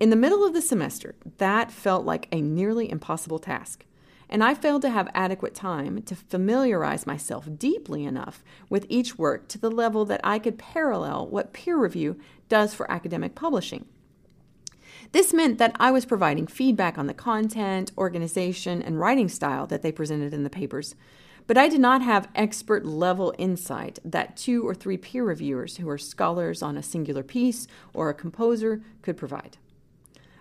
In 0.00 0.10
the 0.10 0.16
middle 0.16 0.44
of 0.44 0.54
the 0.54 0.62
semester, 0.62 1.14
that 1.38 1.70
felt 1.70 2.04
like 2.04 2.28
a 2.32 2.40
nearly 2.40 2.90
impossible 2.90 3.38
task, 3.38 3.84
and 4.28 4.42
I 4.42 4.54
failed 4.54 4.82
to 4.82 4.90
have 4.90 5.08
adequate 5.14 5.54
time 5.54 6.02
to 6.02 6.16
familiarize 6.16 7.06
myself 7.06 7.48
deeply 7.58 8.04
enough 8.04 8.42
with 8.68 8.86
each 8.88 9.18
work 9.18 9.48
to 9.48 9.58
the 9.58 9.70
level 9.70 10.04
that 10.06 10.20
I 10.24 10.38
could 10.38 10.58
parallel 10.58 11.28
what 11.28 11.52
peer 11.52 11.78
review 11.78 12.18
does 12.48 12.74
for 12.74 12.90
academic 12.90 13.34
publishing. 13.34 13.86
This 15.12 15.32
meant 15.32 15.58
that 15.58 15.76
I 15.78 15.90
was 15.90 16.04
providing 16.04 16.46
feedback 16.46 16.98
on 16.98 17.06
the 17.06 17.14
content, 17.14 17.92
organization, 17.96 18.82
and 18.82 18.98
writing 18.98 19.28
style 19.28 19.66
that 19.68 19.82
they 19.82 19.92
presented 19.92 20.34
in 20.34 20.42
the 20.42 20.50
papers, 20.50 20.94
but 21.46 21.56
I 21.56 21.68
did 21.68 21.80
not 21.80 22.02
have 22.02 22.28
expert 22.34 22.84
level 22.84 23.32
insight 23.38 23.98
that 24.04 24.36
two 24.36 24.66
or 24.66 24.74
three 24.74 24.96
peer 24.96 25.24
reviewers 25.24 25.76
who 25.76 25.88
are 25.88 25.98
scholars 25.98 26.60
on 26.60 26.76
a 26.76 26.82
singular 26.82 27.22
piece 27.22 27.68
or 27.94 28.10
a 28.10 28.14
composer 28.14 28.82
could 29.02 29.16
provide. 29.16 29.58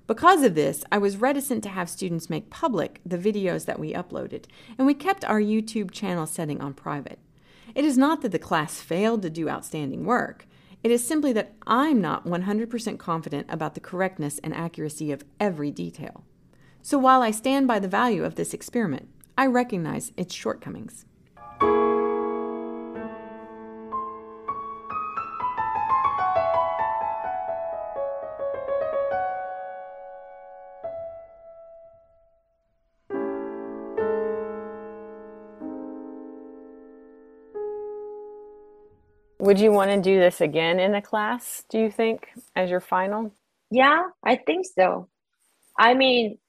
Because 0.08 0.44
of 0.44 0.56
this, 0.56 0.84
I 0.92 1.00
was 1.00 1.18
reticent 1.18 1.64
to 1.64 1.70
have 1.70 1.90
students 1.90 2.30
make 2.30 2.50
public 2.50 3.02
the 3.06 3.18
videos 3.18 3.66
that 3.66 3.80
we 3.80 3.94
uploaded, 3.94 4.46
and 4.78 4.86
we 4.86 4.94
kept 4.94 5.26
our 5.26 5.42
YouTube 5.42 5.92
channel 5.92 6.28
setting 6.28 6.62
on 6.62 6.74
private. 6.74 7.20
It 7.74 7.86
is 7.86 7.98
not 7.98 8.22
that 8.22 8.32
the 8.32 8.40
class 8.40 8.82
failed 8.82 9.22
to 9.24 9.30
do 9.30 9.50
outstanding 9.50 10.06
work. 10.06 10.48
It 10.86 10.92
is 10.92 11.04
simply 11.04 11.34
that 11.34 11.56
I'm 11.66 12.00
not 12.00 12.28
100% 12.28 13.00
confident 13.00 13.48
about 13.50 13.74
the 13.74 13.80
correctness 13.80 14.40
and 14.44 14.54
accuracy 14.54 15.12
of 15.12 15.26
every 15.40 15.72
detail. 15.72 16.24
So 16.84 17.00
while 17.00 17.24
I 17.24 17.32
stand 17.32 17.68
by 17.68 17.80
the 17.80 17.88
value 17.88 18.24
of 18.24 18.36
this 18.36 18.54
experiment, 18.54 19.10
I 19.36 19.48
recognize 19.48 20.12
its 20.16 20.36
shortcomings. 20.36 21.08
Would 39.46 39.60
you 39.60 39.72
want 39.72 39.92
to 39.92 40.02
do 40.02 40.20
this 40.20 40.42
again 40.42 40.80
in 40.80 40.96
a 40.96 41.04
class, 41.04 41.66
do 41.70 41.78
you 41.78 41.92
think, 41.92 42.30
as 42.56 42.72
your 42.72 42.80
final? 42.80 43.32
Yeah, 43.70 44.08
I 44.24 44.38
think 44.38 44.66
so. 44.66 45.08
I 45.78 45.94
mean, 45.94 46.40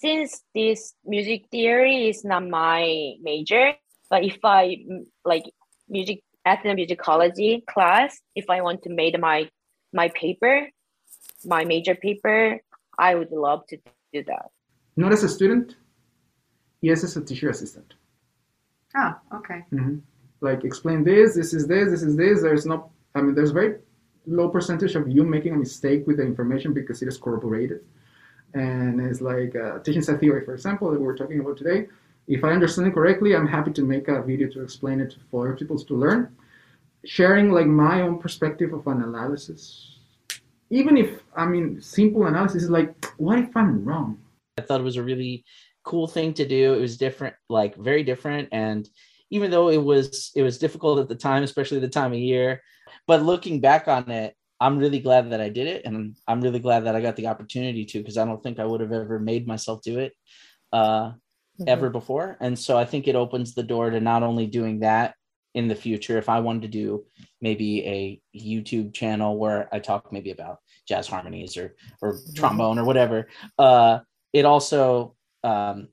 since 0.00 0.42
this 0.52 0.94
music 1.04 1.44
theory 1.52 2.08
is 2.08 2.24
not 2.24 2.48
my 2.48 3.12
major, 3.22 3.74
but 4.10 4.24
if 4.24 4.38
I 4.42 4.78
like 5.24 5.44
music 5.88 6.24
ethnomusicology 6.44 7.64
class, 7.66 8.18
if 8.34 8.50
I 8.50 8.62
want 8.62 8.82
to 8.82 8.90
make 8.90 9.16
my 9.20 9.48
my 9.92 10.08
paper, 10.08 10.66
my 11.44 11.64
major 11.64 11.94
paper, 11.94 12.58
I 12.98 13.14
would 13.14 13.30
love 13.30 13.64
to 13.68 13.76
do 14.12 14.24
that. 14.24 14.50
Not 14.96 15.12
as 15.12 15.22
a 15.22 15.28
student, 15.28 15.76
yes, 16.80 17.04
as 17.04 17.16
a 17.16 17.24
teacher 17.24 17.48
assistant. 17.48 17.94
Oh, 18.96 19.14
okay. 19.34 19.62
Mhm. 19.70 20.02
Like 20.40 20.64
explain 20.64 21.04
this, 21.04 21.34
this 21.34 21.52
is 21.52 21.66
this, 21.66 21.90
this 21.90 22.02
is 22.02 22.16
this. 22.16 22.42
There's 22.42 22.66
no, 22.66 22.90
I 23.14 23.20
mean, 23.20 23.34
there's 23.34 23.50
very 23.50 23.76
low 24.26 24.48
percentage 24.48 24.94
of 24.94 25.08
you 25.08 25.24
making 25.24 25.54
a 25.54 25.56
mistake 25.56 26.06
with 26.06 26.18
the 26.18 26.22
information 26.22 26.72
because 26.72 27.02
it 27.02 27.08
is 27.08 27.18
corroborated. 27.18 27.80
And 28.54 29.00
it's 29.00 29.20
like 29.20 29.54
uh, 29.54 29.78
teaching 29.80 30.02
set 30.02 30.20
theory, 30.20 30.44
for 30.44 30.54
example, 30.54 30.90
that 30.90 31.00
we're 31.00 31.16
talking 31.16 31.40
about 31.40 31.56
today. 31.56 31.86
If 32.26 32.44
I 32.44 32.50
understand 32.50 32.88
it 32.88 32.94
correctly, 32.94 33.34
I'm 33.34 33.46
happy 33.46 33.72
to 33.72 33.82
make 33.82 34.08
a 34.08 34.22
video 34.22 34.48
to 34.50 34.62
explain 34.62 35.00
it 35.00 35.14
for 35.30 35.54
people 35.56 35.78
to 35.78 35.94
learn. 35.94 36.34
Sharing 37.04 37.50
like 37.50 37.66
my 37.66 38.02
own 38.02 38.18
perspective 38.18 38.72
of 38.72 38.86
an 38.86 39.02
analysis, 39.02 39.98
even 40.68 40.96
if 40.96 41.22
I 41.34 41.46
mean 41.46 41.80
simple 41.80 42.26
analysis 42.26 42.64
is 42.64 42.70
like, 42.70 43.04
what 43.16 43.38
if 43.38 43.56
I'm 43.56 43.84
wrong? 43.84 44.18
I 44.58 44.62
thought 44.62 44.80
it 44.80 44.84
was 44.84 44.96
a 44.96 45.02
really 45.02 45.44
cool 45.82 46.06
thing 46.06 46.34
to 46.34 46.46
do. 46.46 46.74
It 46.74 46.80
was 46.80 46.98
different, 46.98 47.34
like 47.48 47.74
very 47.76 48.02
different, 48.02 48.50
and 48.52 48.88
even 49.30 49.50
though 49.50 49.68
it 49.70 49.82
was 49.82 50.32
it 50.34 50.42
was 50.42 50.58
difficult 50.58 50.98
at 50.98 51.08
the 51.08 51.14
time, 51.14 51.42
especially 51.42 51.78
the 51.78 51.88
time 51.88 52.12
of 52.12 52.18
year, 52.18 52.62
but 53.06 53.22
looking 53.22 53.60
back 53.60 53.88
on 53.88 54.10
it, 54.10 54.34
I'm 54.60 54.78
really 54.78 55.00
glad 55.00 55.30
that 55.30 55.40
I 55.40 55.48
did 55.48 55.66
it, 55.66 55.84
and 55.86 56.16
I'm 56.28 56.40
really 56.40 56.58
glad 56.58 56.84
that 56.84 56.94
I 56.94 57.00
got 57.00 57.16
the 57.16 57.28
opportunity 57.28 57.84
to 57.86 57.98
because 57.98 58.18
I 58.18 58.24
don't 58.24 58.42
think 58.42 58.58
I 58.58 58.66
would 58.66 58.80
have 58.80 58.92
ever 58.92 59.18
made 59.18 59.46
myself 59.46 59.82
do 59.82 59.98
it 59.98 60.12
uh, 60.72 61.10
mm-hmm. 61.10 61.64
ever 61.66 61.88
before. 61.90 62.36
And 62.40 62.58
so 62.58 62.76
I 62.76 62.84
think 62.84 63.08
it 63.08 63.16
opens 63.16 63.54
the 63.54 63.62
door 63.62 63.90
to 63.90 64.00
not 64.00 64.22
only 64.22 64.46
doing 64.46 64.80
that 64.80 65.14
in 65.54 65.66
the 65.66 65.74
future. 65.74 66.18
If 66.18 66.28
I 66.28 66.40
wanted 66.40 66.62
to 66.62 66.68
do 66.68 67.04
maybe 67.40 67.86
a 67.86 68.20
YouTube 68.38 68.92
channel 68.92 69.38
where 69.38 69.68
I 69.74 69.78
talk 69.78 70.12
maybe 70.12 70.30
about 70.30 70.58
jazz 70.86 71.06
harmonies 71.06 71.56
or 71.56 71.74
or 72.02 72.14
mm-hmm. 72.14 72.34
trombone 72.34 72.78
or 72.78 72.84
whatever, 72.84 73.28
uh, 73.58 74.00
it 74.32 74.44
also 74.44 75.16
um, 75.42 75.88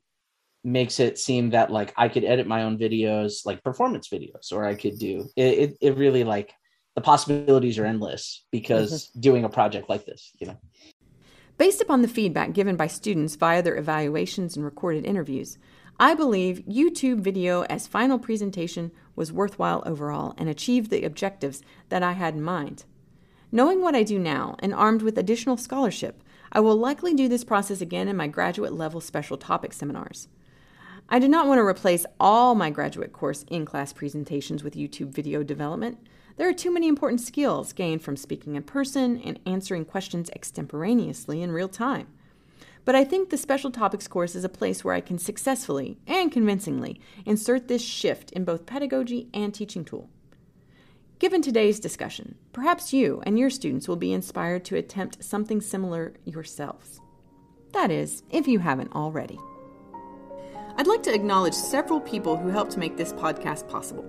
makes 0.68 1.00
it 1.00 1.18
seem 1.18 1.52
that 1.52 1.72
like 1.72 1.94
I 1.96 2.10
could 2.10 2.26
edit 2.26 2.46
my 2.46 2.64
own 2.64 2.78
videos, 2.78 3.46
like 3.46 3.64
performance 3.64 4.10
videos, 4.10 4.52
or 4.52 4.66
I 4.66 4.76
could 4.76 5.00
do 5.00 5.30
it. 5.38 5.60
It, 5.60 5.78
it 5.80 5.98
really 5.98 6.26
like 6.26 6.54
the 6.94 7.02
possibilities 7.02 7.80
are 7.80 7.86
endless 7.86 8.46
because 8.52 8.92
mm-hmm. 8.92 9.20
doing 9.22 9.44
a 9.46 9.50
project 9.50 9.90
like 9.90 10.06
this, 10.06 10.32
you 10.40 10.48
know. 10.48 10.58
Based 11.58 11.82
upon 11.82 12.02
the 12.02 12.08
feedback 12.08 12.52
given 12.52 12.76
by 12.76 12.88
students 12.88 13.36
via 13.36 13.64
their 13.64 13.78
evaluations 13.78 14.58
and 14.58 14.66
recorded 14.66 15.06
interviews, 15.06 15.58
I 16.00 16.14
believe 16.14 16.66
YouTube 16.68 17.22
video 17.22 17.62
as 17.64 17.88
final 17.88 18.20
presentation 18.20 18.92
was 19.16 19.32
worthwhile 19.32 19.82
overall 19.86 20.36
and 20.38 20.50
achieved 20.50 20.92
the 20.92 21.06
objectives 21.06 21.62
that 21.90 22.04
I 22.04 22.12
had 22.12 22.36
in 22.36 22.44
mind. 22.44 22.84
Knowing 23.54 23.82
what 23.82 23.96
I 23.96 24.04
do 24.04 24.20
now 24.20 24.58
and 24.60 24.74
armed 24.74 25.02
with 25.02 25.18
additional 25.18 25.56
scholarship, 25.56 26.22
I 26.52 26.60
will 26.60 26.76
likely 26.76 27.14
do 27.14 27.30
this 27.30 27.46
process 27.46 27.80
again 27.80 28.10
in 28.10 28.18
my 28.18 28.28
graduate 28.28 28.74
level 28.74 29.00
special 29.00 29.38
topic 29.38 29.72
seminars. 29.72 30.28
I 31.10 31.20
do 31.20 31.30
not 31.30 31.48
want 31.48 31.60
to 31.60 31.66
replace 31.66 32.06
all 32.20 32.54
my 32.54 32.70
graduate 32.70 33.14
course 33.14 33.44
in 33.44 33.64
class 33.66 33.94
presentations 33.94 34.62
with 34.62 34.76
YouTube 34.76 35.14
video 35.14 35.42
development. 35.42 36.06
There 36.36 36.50
are 36.50 36.54
too 36.54 36.70
many 36.70 36.90
important 36.90 37.22
skills 37.22 37.72
gained 37.72 38.02
from 38.02 38.18
speaking 38.18 38.56
in 38.56 38.64
person 38.64 39.22
and 39.22 39.40
answering 39.46 39.86
questions 39.86 40.30
extemporaneously 40.32 41.42
in 41.42 41.54
real 41.54 41.70
time. 41.70 42.08
But 42.84 42.96
I 42.96 43.06
think 43.06 43.30
the 43.30 43.38
special 43.38 43.72
topics 43.72 44.06
course 44.06 44.36
is 44.36 44.44
a 44.44 44.50
place 44.50 44.84
where 44.84 44.94
I 44.94 45.00
can 45.00 45.18
successfully 45.18 45.98
and 46.06 46.30
convincingly 46.30 47.00
insert 47.26 47.70
this 47.70 47.82
shift 47.82 48.34
in 48.34 48.44
both 48.44 48.66
pedagogy 48.66 49.30
and 49.34 49.54
teaching 49.54 49.86
tool. 49.86 50.10
Given 51.20 51.42
today's 51.42 51.80
discussion, 51.80 52.36
perhaps 52.52 52.92
you 52.92 53.24
and 53.26 53.40
your 53.40 53.50
students 53.50 53.88
will 53.88 53.96
be 53.96 54.12
inspired 54.12 54.66
to 54.66 54.76
attempt 54.76 55.24
something 55.24 55.62
similar 55.62 56.16
yourselves. 56.26 57.00
That 57.72 57.92
is, 57.92 58.24
if 58.30 58.46
you 58.46 58.60
haven't 58.60 58.94
already. 58.94 59.40
I'd 60.80 60.86
like 60.86 61.02
to 61.04 61.14
acknowledge 61.14 61.56
several 61.56 62.00
people 62.00 62.38
who 62.38 62.50
helped 62.50 62.78
make 62.78 62.98
this 62.98 63.12
podcast 63.12 63.68
possible. 63.68 64.06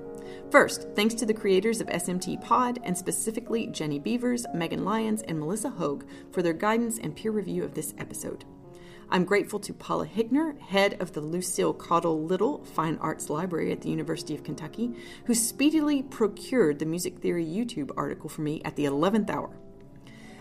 First, 0.50 0.86
thanks 0.94 1.14
to 1.14 1.24
the 1.24 1.32
creators 1.32 1.80
of 1.80 1.86
SMT 1.86 2.42
Pod, 2.42 2.78
and 2.84 2.96
specifically 2.96 3.68
Jenny 3.68 3.98
Beavers, 3.98 4.44
Megan 4.52 4.84
Lyons, 4.84 5.22
and 5.22 5.40
Melissa 5.40 5.70
Hoag 5.70 6.06
for 6.30 6.42
their 6.42 6.52
guidance 6.52 6.98
and 6.98 7.16
peer 7.16 7.30
review 7.30 7.64
of 7.64 7.72
this 7.72 7.94
episode. 7.96 8.44
I'm 9.08 9.24
grateful 9.24 9.58
to 9.60 9.72
Paula 9.72 10.06
Hickner, 10.06 10.60
head 10.60 11.00
of 11.00 11.14
the 11.14 11.22
Lucille 11.22 11.72
Caudill 11.72 12.28
Little 12.28 12.62
Fine 12.62 12.98
Arts 13.00 13.30
Library 13.30 13.72
at 13.72 13.80
the 13.80 13.88
University 13.88 14.34
of 14.34 14.44
Kentucky, 14.44 14.94
who 15.24 15.34
speedily 15.34 16.02
procured 16.02 16.80
the 16.80 16.84
music 16.84 17.20
theory 17.20 17.46
YouTube 17.46 17.92
article 17.96 18.28
for 18.28 18.42
me 18.42 18.60
at 18.66 18.76
the 18.76 18.84
11th 18.84 19.30
hour. 19.30 19.56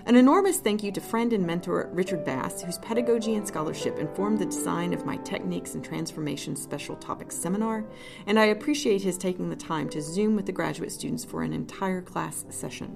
An 0.07 0.15
enormous 0.15 0.59
thank 0.59 0.83
you 0.83 0.91
to 0.93 1.01
friend 1.01 1.33
and 1.33 1.45
mentor 1.45 1.89
Richard 1.91 2.23
Bass, 2.23 2.61
whose 2.61 2.77
pedagogy 2.77 3.35
and 3.35 3.45
scholarship 3.45 3.99
informed 3.99 4.39
the 4.39 4.45
design 4.45 4.93
of 4.93 5.05
my 5.05 5.17
Techniques 5.17 5.75
and 5.75 5.83
Transformation 5.83 6.55
Special 6.55 6.95
Topics 6.95 7.35
seminar, 7.35 7.83
and 8.25 8.39
I 8.39 8.45
appreciate 8.45 9.01
his 9.01 9.17
taking 9.17 9.49
the 9.49 9.55
time 9.57 9.89
to 9.89 10.01
Zoom 10.01 10.37
with 10.37 10.45
the 10.45 10.53
graduate 10.53 10.93
students 10.93 11.25
for 11.25 11.43
an 11.43 11.51
entire 11.51 12.01
class 12.01 12.45
session. 12.49 12.95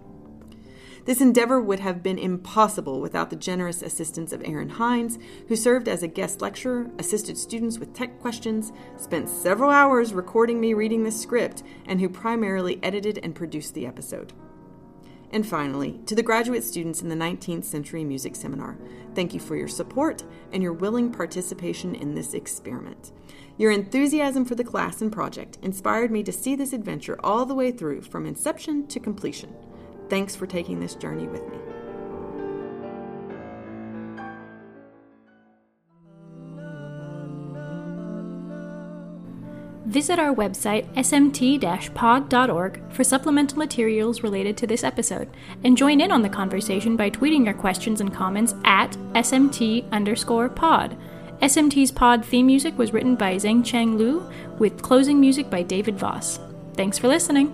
This 1.03 1.19
endeavor 1.19 1.61
would 1.61 1.81
have 1.81 2.01
been 2.01 2.17
impossible 2.17 3.01
without 3.01 3.29
the 3.29 3.35
generous 3.35 3.81
assistance 3.81 4.31
of 4.31 4.41
Aaron 4.45 4.69
Hines, 4.69 5.19
who 5.49 5.57
served 5.57 5.89
as 5.89 6.03
a 6.03 6.07
guest 6.07 6.41
lecturer, 6.41 6.89
assisted 6.97 7.37
students 7.37 7.77
with 7.77 7.93
tech 7.93 8.21
questions, 8.21 8.71
spent 8.95 9.27
several 9.27 9.69
hours 9.69 10.13
recording 10.13 10.61
me 10.61 10.73
reading 10.73 11.03
the 11.03 11.11
script, 11.11 11.61
and 11.85 11.99
who 11.99 12.07
primarily 12.07 12.79
edited 12.81 13.19
and 13.21 13.35
produced 13.35 13.73
the 13.73 13.85
episode. 13.85 14.31
And 15.31 15.47
finally, 15.47 15.99
to 16.07 16.15
the 16.15 16.23
graduate 16.23 16.63
students 16.63 17.01
in 17.01 17.07
the 17.07 17.15
19th 17.15 17.63
Century 17.63 18.03
Music 18.03 18.35
Seminar, 18.35 18.77
thank 19.15 19.33
you 19.33 19.39
for 19.39 19.55
your 19.55 19.69
support 19.69 20.23
and 20.51 20.61
your 20.61 20.73
willing 20.73 21.11
participation 21.11 21.95
in 21.95 22.13
this 22.13 22.33
experiment. 22.33 23.13
Your 23.57 23.71
enthusiasm 23.71 24.43
for 24.43 24.55
the 24.55 24.63
class 24.63 25.01
and 25.01 25.11
project 25.11 25.57
inspired 25.61 26.11
me 26.11 26.23
to 26.23 26.33
see 26.33 26.55
this 26.55 26.73
adventure 26.73 27.17
all 27.23 27.45
the 27.45 27.55
way 27.55 27.71
through 27.71 28.01
from 28.01 28.25
inception 28.25 28.87
to 28.87 28.99
completion. 28.99 29.55
Thanks 30.09 30.35
for 30.35 30.45
taking 30.45 30.81
this 30.81 30.95
journey 30.95 31.27
with 31.27 31.47
me. 31.47 31.80
Visit 39.91 40.19
our 40.19 40.33
website, 40.33 40.87
smt 40.95 41.93
pod.org, 41.93 42.81
for 42.93 43.03
supplemental 43.03 43.57
materials 43.57 44.23
related 44.23 44.55
to 44.55 44.65
this 44.65 44.85
episode, 44.85 45.27
and 45.65 45.75
join 45.75 45.99
in 45.99 46.13
on 46.13 46.21
the 46.21 46.29
conversation 46.29 46.95
by 46.95 47.09
tweeting 47.09 47.43
your 47.43 47.53
questions 47.53 47.99
and 47.99 48.13
comments 48.13 48.55
at 48.63 48.91
smt 49.15 49.83
underscore 49.91 50.47
pod. 50.47 50.95
SMT's 51.41 51.91
pod 51.91 52.23
theme 52.23 52.45
music 52.45 52.77
was 52.77 52.93
written 52.93 53.15
by 53.17 53.35
Zheng 53.35 53.65
Cheng 53.65 53.97
Lu, 53.97 54.25
with 54.59 54.81
closing 54.81 55.19
music 55.19 55.49
by 55.49 55.61
David 55.61 55.99
Voss. 55.99 56.39
Thanks 56.75 56.97
for 56.97 57.09
listening. 57.09 57.53